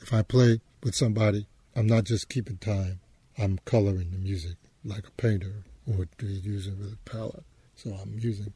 if 0.00 0.10
I 0.10 0.22
play 0.22 0.62
with 0.82 0.94
somebody, 0.94 1.48
I'm 1.76 1.86
not 1.86 2.04
just 2.04 2.30
keeping 2.30 2.56
time, 2.56 3.00
I'm 3.36 3.58
coloring 3.66 4.10
the 4.10 4.18
music 4.18 4.56
like 4.86 5.06
a 5.06 5.20
painter 5.20 5.64
would 5.84 6.16
be 6.16 6.28
using 6.28 6.78
with 6.78 6.94
a 6.94 7.10
palette. 7.10 7.44
So 7.76 7.90
I'm 7.90 8.18
using 8.18 8.54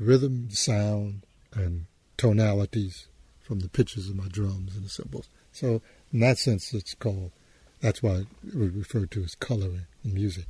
rhythm, 0.00 0.50
sound, 0.50 1.22
and 1.54 1.86
tonalities 2.16 3.06
from 3.38 3.60
the 3.60 3.68
pitches 3.68 4.08
of 4.08 4.16
my 4.16 4.26
drums 4.26 4.74
and 4.74 4.84
the 4.84 4.90
cymbals. 4.90 5.28
So 5.52 5.80
in 6.12 6.20
that 6.20 6.38
sense, 6.38 6.72
it's 6.72 6.94
called, 6.94 7.32
that's 7.80 8.02
why 8.02 8.24
we 8.54 8.68
refer 8.68 9.06
to 9.06 9.22
as 9.22 9.34
coloring 9.34 9.86
in 10.04 10.14
music. 10.14 10.46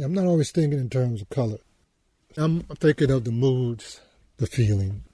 I'm 0.00 0.14
not 0.14 0.26
always 0.26 0.50
thinking 0.50 0.78
in 0.78 0.90
terms 0.90 1.20
of 1.20 1.28
color. 1.28 1.58
I'm 2.36 2.60
thinking 2.62 3.10
of 3.10 3.24
the 3.24 3.32
moods, 3.32 4.00
the 4.36 4.46
feeling. 4.46 5.04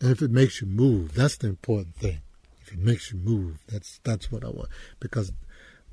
And 0.00 0.10
if 0.10 0.22
it 0.22 0.30
makes 0.30 0.60
you 0.60 0.66
move, 0.66 1.14
that's 1.14 1.36
the 1.36 1.48
important 1.48 1.96
thing. 1.96 2.18
If 2.62 2.72
it 2.72 2.78
makes 2.78 3.12
you 3.12 3.18
move, 3.18 3.58
that's 3.68 4.00
that's 4.02 4.32
what 4.32 4.44
I 4.44 4.48
want. 4.48 4.68
Because 4.98 5.32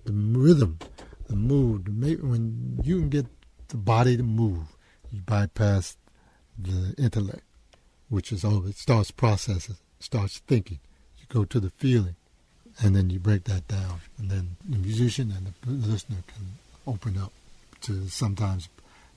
the 0.06 0.14
rhythm, 0.14 0.80
the 1.28 1.36
mood, 1.36 1.88
when 2.22 2.80
you 2.84 3.00
can 3.00 3.10
get 3.10 3.26
the 3.68 3.78
body 3.78 4.18
to 4.18 4.24
move, 4.24 4.76
you 5.12 5.22
bypass 5.22 5.98
the 6.58 6.96
intellect, 6.98 7.44
which 8.10 8.32
is 8.32 8.44
all 8.44 8.66
it 8.66 8.78
starts 8.78 9.12
processing, 9.12 9.78
starts 10.00 10.40
thinking. 10.40 10.80
You 11.18 11.26
go 11.28 11.46
to 11.46 11.60
the 11.60 11.70
feeling 11.70 12.16
and 12.82 12.96
then 12.96 13.10
you 13.10 13.20
break 13.20 13.44
that 13.46 13.68
down, 13.68 14.02
and 14.18 14.30
then 14.30 14.56
the 14.68 14.78
musician 14.78 15.32
and 15.32 15.54
the 15.62 15.88
listener 15.88 16.24
can 16.28 16.58
open 16.88 17.18
up 17.18 17.32
to 17.82 18.08
sometimes 18.08 18.70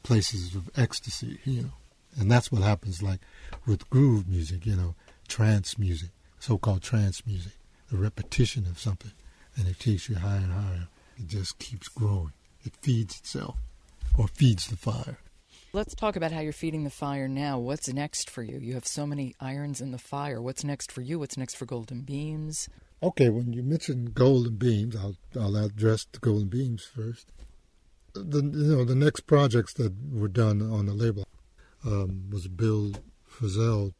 places 0.02 0.54
of 0.54 0.70
ecstasy, 0.76 1.38
you 1.44 1.62
know. 1.62 1.72
And 2.18 2.30
that's 2.30 2.50
what 2.50 2.62
happens 2.62 3.02
like 3.02 3.20
with 3.66 3.88
groove 3.90 4.28
music, 4.28 4.64
you 4.64 4.76
know, 4.76 4.94
trance 5.28 5.78
music, 5.78 6.10
so-called 6.38 6.82
trance 6.82 7.26
music, 7.26 7.52
the 7.90 7.98
repetition 7.98 8.66
of 8.66 8.78
something, 8.78 9.12
and 9.56 9.66
it 9.68 9.78
takes 9.78 10.08
you 10.08 10.16
higher 10.16 10.38
and 10.38 10.52
higher. 10.52 10.88
It 11.18 11.28
just 11.28 11.58
keeps 11.58 11.88
growing. 11.88 12.32
It 12.64 12.74
feeds 12.82 13.18
itself, 13.18 13.56
or 14.16 14.28
feeds 14.28 14.68
the 14.68 14.76
fire. 14.76 15.18
Let's 15.72 15.94
talk 15.94 16.16
about 16.16 16.32
how 16.32 16.40
you're 16.40 16.52
feeding 16.52 16.84
the 16.84 16.90
fire 16.90 17.28
now. 17.28 17.58
What's 17.58 17.92
next 17.92 18.30
for 18.30 18.42
you? 18.42 18.58
You 18.58 18.74
have 18.74 18.86
so 18.86 19.06
many 19.06 19.34
irons 19.40 19.80
in 19.80 19.90
the 19.90 19.98
fire. 19.98 20.40
What's 20.40 20.64
next 20.64 20.90
for 20.90 21.02
you? 21.02 21.18
What's 21.18 21.36
next 21.36 21.56
for 21.56 21.66
Golden 21.66 22.00
Beams? 22.00 22.68
Okay, 23.02 23.28
when 23.28 23.52
you 23.52 23.62
mention 23.62 24.06
golden 24.06 24.56
beams, 24.56 24.96
I'll 24.96 25.16
I'll 25.38 25.56
address 25.56 26.06
the 26.10 26.18
golden 26.18 26.48
beams 26.48 26.84
first. 26.84 27.30
The 28.14 28.38
you 28.38 28.76
know 28.76 28.84
the 28.84 28.94
next 28.94 29.26
projects 29.26 29.74
that 29.74 29.92
were 30.10 30.28
done 30.28 30.62
on 30.62 30.86
the 30.86 30.94
label 30.94 31.26
um, 31.84 32.30
was 32.30 32.48
Bill 32.48 32.92
Frisell. 33.30 33.92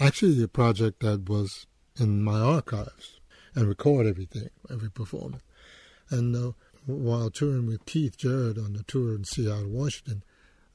Actually, 0.00 0.42
a 0.42 0.48
project 0.48 1.00
that 1.00 1.28
was 1.28 1.66
in 1.98 2.22
my 2.22 2.40
archives 2.40 3.20
and 3.54 3.68
record 3.68 4.06
everything, 4.06 4.48
every 4.70 4.90
performance. 4.90 5.42
And 6.08 6.34
uh, 6.34 6.52
while 6.86 7.30
touring 7.30 7.66
with 7.66 7.84
Keith 7.84 8.16
Jarrett 8.16 8.56
on 8.56 8.72
the 8.72 8.82
tour 8.84 9.14
in 9.14 9.24
Seattle, 9.24 9.68
Washington, 9.68 10.22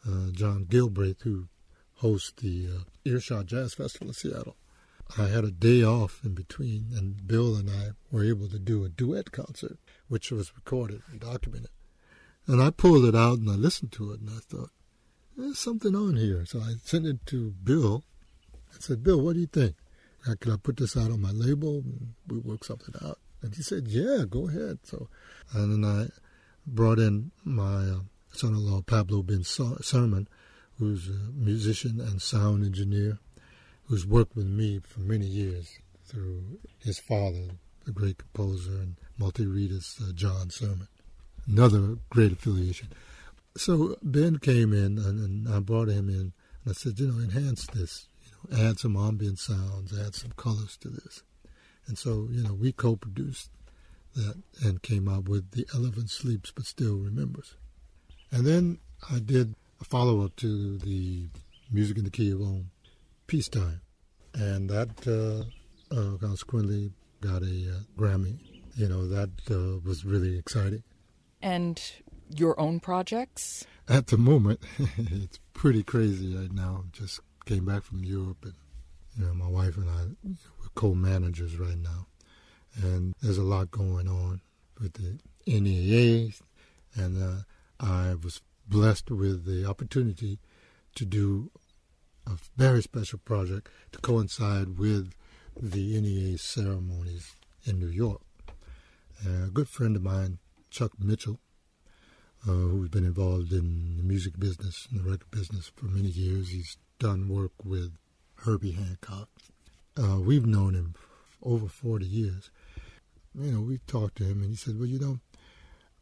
uh, 0.07 0.31
John 0.31 0.65
Gilbreath, 0.65 1.23
who 1.23 1.47
hosts 1.95 2.33
the 2.37 2.67
uh, 2.67 2.79
Earshot 3.05 3.47
Jazz 3.47 3.73
Festival 3.73 4.09
in 4.09 4.13
Seattle, 4.13 4.55
I 5.17 5.27
had 5.27 5.43
a 5.43 5.51
day 5.51 5.83
off 5.83 6.21
in 6.23 6.33
between, 6.33 6.87
and 6.95 7.27
Bill 7.27 7.55
and 7.55 7.69
I 7.69 7.91
were 8.11 8.23
able 8.23 8.49
to 8.49 8.59
do 8.59 8.83
a 8.83 8.89
duet 8.89 9.31
concert, 9.31 9.77
which 10.07 10.31
was 10.31 10.55
recorded 10.55 11.01
and 11.09 11.19
documented. 11.19 11.69
And 12.47 12.61
I 12.61 12.69
pulled 12.69 13.05
it 13.05 13.15
out 13.15 13.37
and 13.37 13.49
I 13.49 13.53
listened 13.53 13.91
to 13.93 14.11
it, 14.11 14.19
and 14.19 14.29
I 14.29 14.39
thought, 14.39 14.71
there's 15.37 15.59
something 15.59 15.95
on 15.95 16.15
here. 16.15 16.45
So 16.45 16.59
I 16.59 16.75
sent 16.83 17.05
it 17.05 17.25
to 17.27 17.51
Bill. 17.63 18.03
I 18.73 18.77
said, 18.79 19.03
Bill, 19.03 19.21
what 19.21 19.33
do 19.33 19.39
you 19.39 19.47
think? 19.47 19.75
Could 20.39 20.53
I 20.53 20.57
put 20.57 20.77
this 20.77 20.97
out 20.97 21.11
on 21.11 21.21
my 21.21 21.31
label? 21.31 21.83
We 22.27 22.39
work 22.39 22.63
something 22.63 22.95
out. 23.03 23.19
And 23.41 23.53
he 23.53 23.61
said, 23.61 23.87
yeah, 23.87 24.23
go 24.27 24.47
ahead. 24.47 24.79
So, 24.83 25.07
and 25.53 25.71
then 25.71 25.89
I 25.89 26.07
brought 26.65 26.97
in 26.97 27.31
my 27.43 27.89
uh, 27.89 27.99
son-in-law, 28.31 28.81
Pablo 28.81 29.21
Ben 29.21 29.43
Surman, 29.43 30.27
who's 30.79 31.09
a 31.09 31.31
musician 31.33 32.01
and 32.01 32.21
sound 32.21 32.65
engineer 32.65 33.19
who's 33.87 34.05
worked 34.05 34.35
with 34.35 34.47
me 34.47 34.79
for 34.79 35.01
many 35.01 35.25
years 35.25 35.79
through 36.05 36.43
his 36.83 36.99
father, 36.99 37.49
the 37.85 37.91
great 37.91 38.17
composer 38.17 38.71
and 38.71 38.95
multi-reedist 39.17 40.01
uh, 40.01 40.11
John 40.13 40.49
Surman. 40.49 40.87
Another 41.47 41.97
great 42.09 42.31
affiliation. 42.31 42.89
So 43.55 43.97
Ben 44.01 44.39
came 44.39 44.73
in 44.73 44.97
and, 44.97 45.47
and, 45.47 45.53
I 45.53 45.59
brought 45.59 45.87
him 45.87 46.09
in 46.09 46.33
and 46.63 46.69
I 46.69 46.73
said, 46.73 46.99
you 46.99 47.07
know, 47.07 47.23
enhance 47.23 47.67
this, 47.67 48.07
you 48.23 48.57
know, 48.57 48.69
add 48.69 48.79
some 48.79 48.97
ambient 48.97 49.39
sounds, 49.39 49.97
add 49.97 50.15
some 50.15 50.31
colors 50.31 50.77
to 50.77 50.89
this. 50.89 51.23
And 51.87 51.97
so, 51.97 52.27
you 52.31 52.43
know, 52.43 52.53
we 52.53 52.71
co-produced 52.71 53.49
that 54.15 54.41
and 54.63 54.81
came 54.81 55.07
out 55.07 55.29
with 55.29 55.51
The 55.51 55.67
Elephant 55.75 56.09
Sleeps 56.09 56.51
But 56.51 56.65
Still 56.65 56.95
Remembers. 56.95 57.55
And 58.31 58.45
then 58.45 58.79
I 59.11 59.19
did 59.19 59.55
a 59.79 59.83
follow-up 59.83 60.35
to 60.37 60.77
the 60.79 61.27
Music 61.71 61.97
in 61.97 62.03
the 62.03 62.09
Key 62.09 62.31
of 62.31 62.41
Om 62.41 62.71
peacetime. 63.27 63.81
And 64.33 64.69
that 64.69 65.07
uh, 65.07 65.95
uh, 65.95 66.17
consequently 66.17 66.91
got 67.21 67.41
a 67.41 67.45
uh, 67.45 67.79
Grammy. 67.97 68.39
You 68.75 68.89
know, 68.89 69.07
that 69.07 69.29
uh, 69.49 69.79
was 69.87 70.03
really 70.03 70.37
exciting. 70.37 70.83
And 71.41 71.81
your 72.29 72.59
own 72.59 72.79
projects? 72.79 73.65
At 73.87 74.07
the 74.07 74.17
moment, 74.17 74.61
it's 74.97 75.39
pretty 75.53 75.83
crazy 75.83 76.35
right 76.35 76.51
now. 76.51 76.85
Just 76.91 77.19
came 77.45 77.65
back 77.65 77.83
from 77.83 78.03
Europe, 78.03 78.43
and 78.43 78.53
you 79.17 79.25
know, 79.25 79.33
my 79.33 79.47
wife 79.47 79.77
and 79.77 79.89
I 79.89 80.31
we're 80.59 80.69
co-managers 80.73 81.57
right 81.57 81.77
now, 81.77 82.07
and 82.81 83.13
there's 83.21 83.37
a 83.37 83.43
lot 83.43 83.71
going 83.71 84.07
on 84.07 84.41
with 84.81 84.93
the 84.93 85.19
NEA, 85.47 86.31
and 86.95 87.21
uh, 87.21 87.41
I 87.79 88.15
was 88.15 88.41
blessed 88.67 89.11
with 89.11 89.45
the 89.45 89.65
opportunity 89.65 90.39
to 90.95 91.05
do 91.05 91.51
a 92.27 92.37
very 92.57 92.81
special 92.81 93.19
project 93.19 93.69
to 93.91 93.99
coincide 93.99 94.77
with 94.77 95.13
the 95.59 95.99
NEA 95.99 96.37
ceremonies 96.37 97.33
in 97.65 97.79
New 97.79 97.87
York. 97.87 98.21
Uh, 99.25 99.45
a 99.45 99.49
good 99.49 99.69
friend 99.69 99.95
of 99.95 100.03
mine, 100.03 100.39
Chuck 100.69 100.91
Mitchell, 100.99 101.39
uh, 102.47 102.51
who's 102.51 102.89
been 102.89 103.05
involved 103.05 103.51
in 103.51 103.97
the 103.97 104.03
music 104.03 104.37
business 104.37 104.87
and 104.91 104.99
the 104.99 105.09
record 105.09 105.31
business 105.31 105.71
for 105.75 105.85
many 105.85 106.09
years. 106.09 106.49
He's 106.49 106.77
done 106.99 107.29
work 107.29 107.53
with 107.63 107.93
Herbie 108.43 108.71
Hancock. 108.73 109.29
Uh, 109.97 110.19
we've 110.19 110.45
known 110.45 110.73
him 110.73 110.95
over 111.41 111.67
40 111.67 112.05
years. 112.05 112.49
You 113.33 113.51
know, 113.51 113.61
we 113.61 113.79
talked 113.87 114.17
to 114.17 114.25
him 114.25 114.41
and 114.41 114.51
he 114.51 114.55
said, 114.55 114.77
Well, 114.77 114.87
you 114.87 114.99
know, 114.99 115.19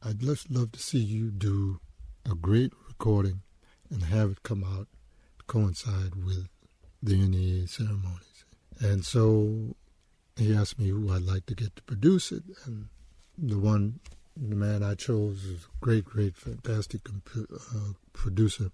I'd 0.02 0.20
just 0.20 0.50
love 0.50 0.72
to 0.74 0.80
see 0.80 1.00
you 1.00 1.32
do 1.32 1.80
a 2.30 2.36
great 2.36 2.74
recording 2.88 3.42
and 3.90 4.04
have 4.04 4.32
it 4.32 4.44
come 4.44 4.64
out 4.64 4.88
coincide 5.48 6.16
with 6.16 6.48
the 7.02 7.16
NEA 7.16 7.68
ceremonies. 7.68 8.46
And 8.80 9.06
so 9.06 9.76
he 10.36 10.54
asked 10.54 10.80
me 10.80 10.90
who 10.90 11.14
I'd 11.14 11.22
like 11.22 11.46
to 11.48 11.56
get 11.56 11.76
to 11.76 11.84
produce 11.84 12.32
it, 12.32 12.44
and 12.66 12.88
the 13.38 13.60
one, 13.60 14.00
the 14.36 14.56
man 14.56 14.84
I 14.84 14.96
chose 14.96 15.44
is 15.44 15.64
a 15.66 15.86
great, 15.86 16.06
great, 16.06 16.36
fantastic 16.36 17.02
uh, 17.38 17.94
producer 18.14 18.72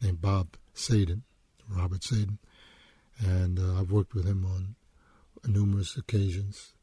named 0.00 0.20
Bob 0.20 0.56
Sadin, 0.74 1.22
Robert 1.68 2.02
Sadin, 2.04 2.38
and 3.18 3.58
uh, 3.58 3.80
I've 3.80 3.90
worked 3.90 4.14
with 4.14 4.26
him 4.26 4.44
on 4.44 4.74
numerous 5.46 5.96
occasions 5.96 6.74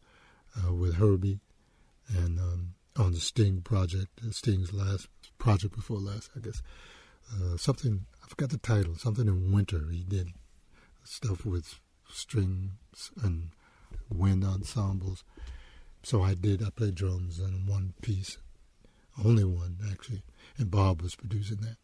uh, 0.58 0.74
with 0.74 0.96
Herbie 0.96 1.40
and 2.08 2.40
um, 2.40 2.74
on 2.98 3.14
the 3.14 3.20
Sting 3.20 3.62
project, 3.62 4.20
Sting's 4.32 4.74
last 4.74 5.08
project 5.38 5.76
before 5.76 6.00
last, 6.00 6.30
I 6.36 6.40
guess. 6.40 6.62
Uh, 7.32 7.58
something 7.58 8.06
forgot 8.30 8.52
the 8.52 8.58
title, 8.58 8.96
something 8.96 9.28
in 9.28 9.52
winter. 9.52 9.88
He 9.92 10.04
did 10.04 10.30
stuff 11.04 11.46
with 11.46 11.80
strings 12.08 13.12
and 13.24 13.50
wind 14.10 14.44
ensembles. 14.44 15.24
So 16.04 16.22
I 16.22 16.36
did. 16.36 16.64
I 16.64 16.70
played 16.70 16.96
drums 16.96 17.40
in 17.40 17.66
one 17.66 17.94
piece, 18.02 18.38
only 19.24 19.44
one 19.44 19.78
actually, 19.92 20.22
and 20.58 20.72
Bob 20.72 21.02
was 21.02 21.16
producing 21.16 21.58
that. 21.58 21.78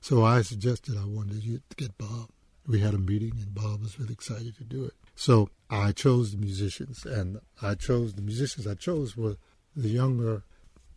So 0.00 0.24
I 0.24 0.42
suggested 0.42 0.96
I 0.96 1.06
wanted 1.06 1.42
to 1.42 1.60
get 1.76 1.98
Bob. 1.98 2.28
We 2.66 2.80
had 2.80 2.94
a 2.94 2.98
meeting, 2.98 3.32
and 3.40 3.54
Bob 3.54 3.82
was 3.82 3.98
really 3.98 4.12
excited 4.12 4.56
to 4.58 4.64
do 4.64 4.84
it. 4.84 4.94
So 5.14 5.48
I 5.70 5.92
chose 5.92 6.32
the 6.32 6.38
musicians, 6.38 7.04
and 7.04 7.40
I 7.62 7.74
chose 7.74 8.14
the 8.14 8.22
musicians 8.22 8.66
I 8.66 8.74
chose 8.74 9.16
were 9.16 9.36
the 9.74 9.88
younger, 9.88 10.42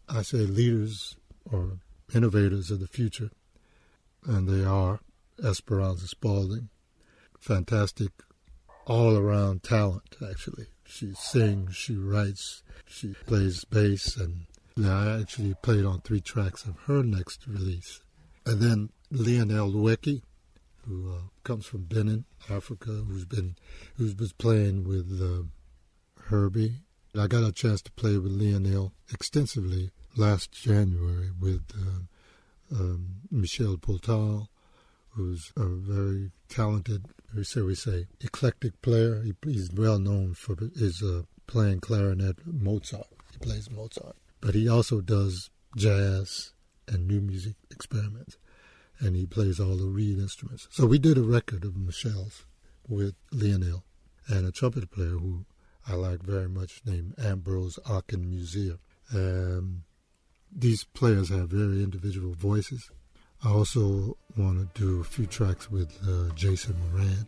I 0.08 0.24
say, 0.24 0.40
leaders 0.40 1.16
or 1.52 1.80
innovators 2.14 2.70
of 2.70 2.80
the 2.80 2.88
future, 2.88 3.30
and 4.30 4.48
they 4.48 4.64
are 4.64 5.00
Esperanza 5.44 6.08
Spalding, 6.08 6.70
fantastic 7.40 8.12
all 8.86 9.18
around 9.18 9.64
talent, 9.64 10.16
actually. 10.30 10.68
She 10.86 11.14
sings, 11.14 11.76
she 11.76 11.96
writes, 11.96 12.64
she 12.88 13.16
plays 13.26 13.66
bass, 13.66 14.18
and 14.18 14.46
I 14.84 15.20
actually 15.20 15.56
played 15.62 15.86
on 15.86 16.02
three 16.02 16.22
tracks 16.22 16.66
of 16.66 16.76
her 16.86 17.04
next 17.04 17.48
release. 17.48 18.02
And 18.46 18.62
then 18.62 18.90
Lionel 19.12 19.72
Loueke, 19.72 20.22
who 20.86 21.12
uh, 21.12 21.22
comes 21.44 21.66
from 21.66 21.84
Benin, 21.84 22.26
Africa, 22.50 22.92
who's 22.92 23.26
been 23.26 23.56
who's 23.98 24.14
been 24.14 24.32
playing 24.38 24.88
with 24.88 25.20
uh, 25.22 25.44
Herbie. 26.30 26.82
I 27.16 27.28
got 27.28 27.44
a 27.44 27.52
chance 27.52 27.82
to 27.84 27.92
play 27.92 28.18
with 28.18 28.32
Lionel 28.32 28.94
extensively 29.12 29.92
last 30.16 30.52
January 30.52 31.32
with 31.40 31.64
uh, 31.76 32.02
um, 32.72 33.22
Michel 33.32 33.78
Portal, 33.78 34.50
who's 35.10 35.52
a 35.58 35.66
very 35.66 36.32
talented, 36.48 37.06
say 37.44 37.62
we 37.62 37.76
say, 37.76 38.08
eclectic 38.22 38.82
player. 38.82 39.22
He, 39.24 39.34
he's 39.46 39.72
well 39.72 40.00
known 40.00 40.34
for 40.34 40.56
his 40.78 41.02
uh, 41.02 41.24
playing 41.48 41.80
clarinet 41.82 42.38
Mozart. 42.46 43.08
He 43.32 43.38
plays 43.40 43.70
Mozart, 43.70 44.16
but 44.42 44.56
he 44.56 44.68
also 44.68 45.02
does 45.02 45.50
jazz 45.76 46.54
and 46.88 47.08
new 47.08 47.22
music 47.22 47.56
experiments, 47.72 48.38
and 49.00 49.16
he 49.16 49.26
plays 49.26 49.60
all 49.60 49.78
the 49.78 49.88
reed 49.88 50.18
instruments. 50.18 50.68
So 50.72 50.86
we 50.86 51.00
did 51.00 51.18
a 51.18 51.24
record 51.24 51.64
of 51.64 51.76
Michel's 51.76 52.46
with 52.88 53.16
Lionel 53.32 53.84
and 54.28 54.48
a 54.48 54.52
trumpet 54.52 54.90
player 54.92 55.18
who 55.18 55.46
I 55.88 55.94
like 55.94 56.22
very 56.22 56.50
much 56.50 56.82
named 56.86 57.16
Ambrose 57.18 57.80
Akinmusire. 57.86 58.78
Um, 59.14 59.84
these 60.56 60.84
players 60.84 61.30
have 61.30 61.50
very 61.50 61.84
individual 61.84 62.34
voices 62.34 62.90
I 63.42 63.52
also 63.52 64.18
want 64.36 64.76
to 64.76 64.82
do 64.82 65.00
a 65.00 65.04
few 65.06 65.26
tracks 65.26 65.72
with 65.72 65.98
uh, 66.06 66.34
Jason 66.36 66.76
Moran. 66.92 67.26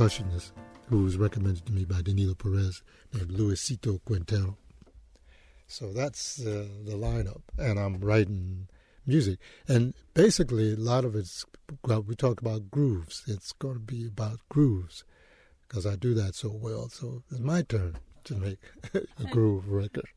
Percussionist 0.00 0.52
who 0.88 1.02
was 1.02 1.18
recommended 1.18 1.66
to 1.66 1.72
me 1.72 1.84
by 1.84 2.00
Danilo 2.00 2.34
Perez 2.34 2.82
named 3.12 3.30
Luisito 3.32 4.02
Quintero. 4.06 4.56
So 5.66 5.92
that's 5.92 6.40
uh, 6.40 6.66
the 6.86 6.94
lineup, 6.94 7.42
and 7.58 7.78
I'm 7.78 8.00
writing 8.00 8.68
music. 9.06 9.38
And 9.68 9.92
basically, 10.14 10.72
a 10.72 10.76
lot 10.76 11.04
of 11.04 11.14
it's, 11.14 11.44
well, 11.84 12.02
we 12.02 12.16
talk 12.16 12.40
about 12.40 12.70
grooves. 12.70 13.24
It's 13.28 13.52
going 13.52 13.74
to 13.74 13.80
be 13.80 14.06
about 14.06 14.40
grooves 14.48 15.04
because 15.68 15.84
I 15.84 15.96
do 15.96 16.14
that 16.14 16.34
so 16.34 16.50
well. 16.50 16.88
So 16.88 17.22
it's 17.30 17.38
my 17.38 17.60
turn 17.60 17.98
to 18.24 18.34
make 18.36 18.58
a 18.94 19.24
groove 19.30 19.70
record. 19.70 20.08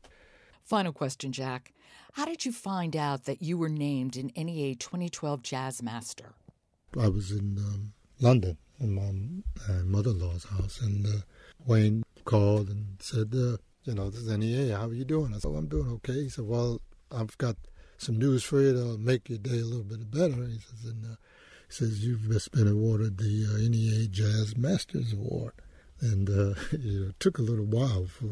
Final 0.63 0.93
question, 0.93 1.33
Jack. 1.33 1.73
How 2.13 2.23
did 2.23 2.45
you 2.45 2.53
find 2.53 2.95
out 2.95 3.25
that 3.25 3.41
you 3.41 3.57
were 3.57 3.69
named 3.69 4.15
an 4.15 4.31
NEA 4.37 4.75
2012 4.75 5.43
Jazz 5.43 5.83
Master? 5.83 6.35
I 6.97 7.09
was 7.09 7.31
in 7.31 7.57
um, 7.57 7.91
London 8.21 8.57
my 8.87 9.11
uh, 9.69 9.83
mother-in-law's 9.83 10.45
house, 10.45 10.81
and 10.81 11.05
uh, 11.05 11.21
Wayne 11.65 12.03
called 12.25 12.69
and 12.69 12.97
said, 12.99 13.33
uh, 13.33 13.57
"You 13.83 13.95
know, 13.95 14.09
this 14.09 14.21
is 14.21 14.37
NEA. 14.37 14.75
How 14.75 14.87
are 14.87 14.93
you 14.93 15.05
doing?" 15.05 15.33
I 15.33 15.39
said, 15.39 15.51
"I'm 15.55 15.67
doing 15.67 15.89
okay." 15.89 16.23
He 16.23 16.29
said, 16.29 16.45
"Well, 16.45 16.81
I've 17.11 17.37
got 17.37 17.55
some 17.97 18.17
news 18.17 18.43
for 18.43 18.61
you 18.61 18.73
that'll 18.73 18.97
make 18.97 19.29
your 19.29 19.39
day 19.39 19.59
a 19.59 19.65
little 19.65 19.83
bit 19.83 20.09
better." 20.11 20.45
He 20.45 20.59
says, 20.59 20.85
and, 20.85 21.05
uh, 21.05 21.15
he 21.67 21.73
says, 21.73 22.05
"You've 22.05 22.29
just 22.29 22.51
been 22.51 22.67
awarded 22.67 23.17
the 23.17 23.45
uh, 23.49 23.57
NEA 23.69 24.07
Jazz 24.07 24.57
Masters 24.57 25.13
Award," 25.13 25.53
and 26.01 26.29
uh, 26.29 26.55
it 26.71 27.19
took 27.19 27.37
a 27.37 27.43
little 27.43 27.65
while 27.65 28.07
for, 28.07 28.27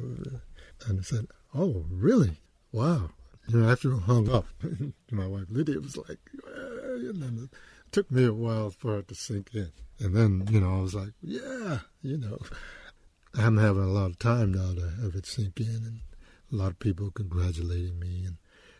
and 0.87 0.99
I 0.99 1.03
said, 1.03 1.27
"Oh, 1.53 1.85
really? 1.89 2.41
Wow." 2.71 3.11
you 3.47 3.59
know, 3.59 3.69
after 3.69 3.93
I 3.93 3.99
hung 3.99 4.29
up, 4.29 4.45
my 5.11 5.27
wife 5.27 5.47
Lydia 5.49 5.79
was 5.79 5.97
like, 5.97 6.19
then 6.33 7.49
it 7.51 7.57
took 7.91 8.09
me 8.11 8.25
a 8.25 8.33
while 8.33 8.69
for 8.69 8.99
it 8.99 9.07
to 9.09 9.15
sink 9.15 9.49
in. 9.53 9.71
And 9.99 10.15
then, 10.15 10.47
you 10.49 10.59
know, 10.59 10.79
I 10.79 10.81
was 10.81 10.95
like, 10.95 11.13
yeah, 11.21 11.79
you 12.01 12.17
know, 12.17 12.39
I'm 13.35 13.57
having 13.57 13.83
a 13.83 13.87
lot 13.87 14.09
of 14.09 14.19
time 14.19 14.51
now 14.53 14.73
to 14.73 14.89
have 15.01 15.15
it 15.15 15.25
sink 15.25 15.59
in, 15.59 15.65
and 15.67 15.99
a 16.51 16.55
lot 16.55 16.71
of 16.71 16.79
people 16.79 17.11
congratulating 17.11 17.99
me, 17.99 18.25
and 18.25 18.37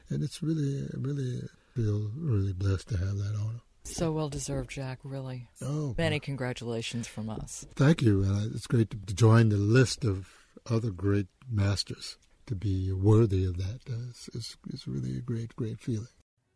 and 0.10 0.24
it's 0.24 0.44
really, 0.44 0.88
really 0.94 1.42
feel 1.76 2.12
really 2.16 2.54
blessed 2.54 2.90
to 2.90 2.98
have 2.98 3.18
that 3.18 3.36
honor. 3.40 3.62
So 3.84 4.12
well 4.12 4.30
deserved, 4.30 4.72
Jack. 4.72 5.00
Really. 5.04 5.48
Oh, 5.62 5.96
many 5.98 6.20
congratulations 6.20 7.08
from 7.08 7.30
us. 7.30 7.66
Thank 7.76 8.02
you, 8.02 8.24
and 8.24 8.54
it's 8.54 8.68
great 8.68 8.90
to 8.90 9.14
join 9.14 9.50
the 9.50 9.58
list 9.58 10.04
of 10.04 10.28
other 10.70 10.92
great 10.92 11.28
masters 11.50 12.18
to 12.48 12.56
be 12.56 12.92
worthy 12.92 13.46
of 13.46 13.58
that 13.58 13.80
uh, 13.90 14.10
is, 14.10 14.30
is, 14.34 14.58
is 14.68 14.88
really 14.88 15.18
a 15.18 15.22
great, 15.22 15.56
great 15.56 15.80
feeling. 15.80 16.08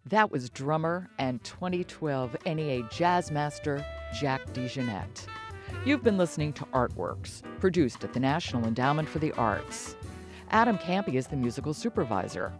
That 0.09 0.31
was 0.31 0.51
drummer 0.51 1.09
and 1.17 1.43
2012 1.43 2.37
NEA 2.45 2.87
Jazz 2.91 3.31
Master 3.31 3.83
Jack 4.13 4.45
DeJohnette. 4.53 5.25
You've 5.83 6.03
been 6.03 6.15
listening 6.15 6.53
to 6.53 6.65
Artworks, 6.65 7.41
produced 7.59 8.03
at 8.03 8.13
the 8.13 8.19
National 8.19 8.67
Endowment 8.67 9.09
for 9.09 9.17
the 9.17 9.31
Arts. 9.31 9.95
Adam 10.51 10.77
Kampe 10.77 11.15
is 11.15 11.25
the 11.25 11.35
musical 11.35 11.73
supervisor. 11.73 12.53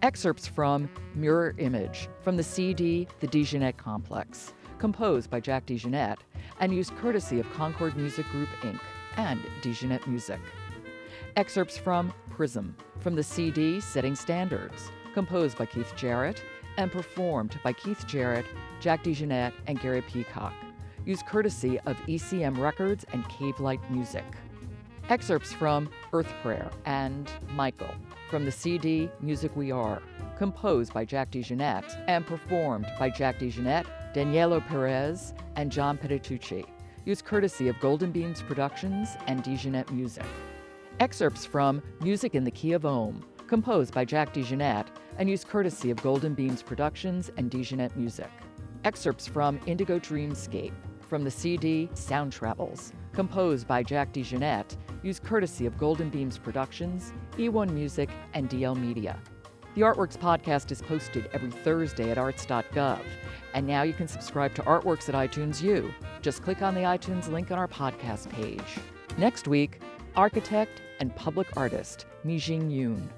Excerpts 0.00 0.46
from 0.46 0.88
Mirror 1.14 1.54
Image 1.58 2.08
from 2.22 2.38
the 2.38 2.42
CD 2.42 3.06
The 3.20 3.28
DeJohnette 3.28 3.76
Complex, 3.76 4.54
composed 4.78 5.28
by 5.28 5.38
Jack 5.38 5.66
DeJohnette 5.66 6.20
and 6.60 6.74
used 6.74 6.96
courtesy 6.96 7.38
of 7.38 7.52
Concord 7.52 7.94
Music 7.94 8.24
Group 8.30 8.48
Inc. 8.62 8.80
and 9.18 9.38
DeJohnette 9.60 10.06
Music. 10.06 10.40
Excerpts 11.36 11.76
from 11.76 12.10
Prism 12.30 12.74
from 13.00 13.14
the 13.16 13.22
CD 13.22 13.82
Setting 13.82 14.14
Standards, 14.14 14.90
composed 15.12 15.58
by 15.58 15.66
Keith 15.66 15.92
Jarrett 15.94 16.42
and 16.76 16.90
performed 16.90 17.58
by 17.62 17.72
Keith 17.72 18.06
Jarrett, 18.06 18.46
Jack 18.80 19.04
DeJohnette, 19.04 19.52
and 19.66 19.80
Gary 19.80 20.02
Peacock. 20.02 20.54
Used 21.04 21.26
courtesy 21.26 21.78
of 21.80 21.96
ECM 22.06 22.58
Records 22.58 23.04
and 23.12 23.28
Cave 23.28 23.58
Light 23.60 23.80
Music. 23.90 24.24
Excerpts 25.08 25.52
from 25.52 25.90
Earth 26.12 26.32
Prayer 26.42 26.70
and 26.84 27.30
Michael 27.54 27.92
from 28.28 28.44
the 28.44 28.52
CD 28.52 29.10
Music 29.20 29.54
We 29.56 29.72
Are, 29.72 30.00
composed 30.38 30.94
by 30.94 31.04
Jack 31.04 31.32
DeJohnette 31.32 32.04
and 32.06 32.24
performed 32.24 32.86
by 32.98 33.10
Jack 33.10 33.40
DeJohnette, 33.40 33.86
Danilo 34.14 34.60
Perez, 34.60 35.34
and 35.56 35.72
John 35.72 35.98
Patitucci. 35.98 36.64
Used 37.04 37.24
courtesy 37.24 37.66
of 37.68 37.80
Golden 37.80 38.12
Beams 38.12 38.40
Productions 38.40 39.16
and 39.26 39.42
DeJohnette 39.42 39.90
Music. 39.90 40.24
Excerpts 41.00 41.44
from 41.44 41.82
Music 42.02 42.34
in 42.36 42.44
the 42.44 42.50
Key 42.50 42.72
of 42.72 42.86
Om, 42.86 43.24
composed 43.48 43.92
by 43.92 44.04
Jack 44.04 44.32
DeJohnette 44.32 44.86
and 45.20 45.28
used 45.28 45.46
courtesy 45.46 45.90
of 45.90 46.02
Golden 46.02 46.32
Beams 46.32 46.62
Productions 46.62 47.30
and 47.36 47.50
DeJohnette 47.50 47.94
Music. 47.94 48.30
Excerpts 48.84 49.26
from 49.26 49.60
Indigo 49.66 49.98
Dreamscape 49.98 50.72
from 50.98 51.24
the 51.24 51.30
CD 51.30 51.90
Sound 51.92 52.32
Travels, 52.32 52.94
composed 53.12 53.68
by 53.68 53.82
Jack 53.82 54.14
DeJohnette, 54.14 54.78
used 55.02 55.22
courtesy 55.22 55.66
of 55.66 55.76
Golden 55.76 56.08
Beams 56.08 56.38
Productions, 56.38 57.12
E1 57.36 57.70
Music, 57.70 58.08
and 58.32 58.48
DL 58.48 58.74
Media. 58.74 59.20
The 59.74 59.82
Artworks 59.82 60.16
podcast 60.16 60.72
is 60.72 60.80
posted 60.80 61.28
every 61.34 61.50
Thursday 61.50 62.10
at 62.10 62.16
arts.gov. 62.16 63.00
And 63.52 63.66
now 63.66 63.82
you 63.82 63.92
can 63.92 64.08
subscribe 64.08 64.54
to 64.54 64.62
Artworks 64.62 65.10
at 65.10 65.14
iTunes 65.14 65.60
U. 65.60 65.92
Just 66.22 66.42
click 66.42 66.62
on 66.62 66.74
the 66.74 66.80
iTunes 66.80 67.30
link 67.30 67.50
on 67.50 67.58
our 67.58 67.68
podcast 67.68 68.30
page. 68.30 68.78
Next 69.18 69.46
week, 69.46 69.82
architect 70.16 70.80
and 70.98 71.14
public 71.14 71.54
artist 71.58 72.06
Meejin 72.24 72.70
Yoon. 72.70 73.10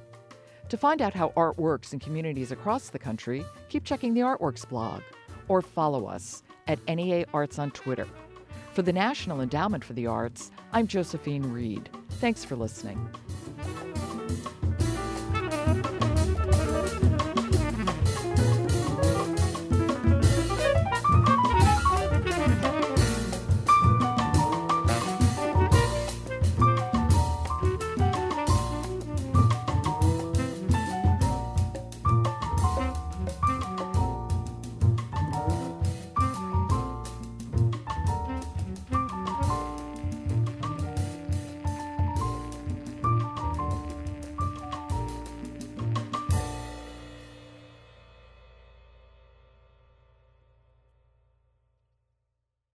To 0.72 0.78
find 0.78 1.02
out 1.02 1.12
how 1.12 1.34
art 1.36 1.58
works 1.58 1.92
in 1.92 1.98
communities 1.98 2.50
across 2.50 2.88
the 2.88 2.98
country, 2.98 3.44
keep 3.68 3.84
checking 3.84 4.14
the 4.14 4.22
Artworks 4.22 4.66
blog 4.66 5.02
or 5.46 5.60
follow 5.60 6.06
us 6.06 6.42
at 6.66 6.80
NEA 6.88 7.26
Arts 7.34 7.58
on 7.58 7.72
Twitter. 7.72 8.08
For 8.72 8.80
the 8.80 8.90
National 8.90 9.42
Endowment 9.42 9.84
for 9.84 9.92
the 9.92 10.06
Arts, 10.06 10.50
I'm 10.72 10.86
Josephine 10.86 11.42
Reed. 11.42 11.90
Thanks 12.12 12.42
for 12.42 12.56
listening. 12.56 13.06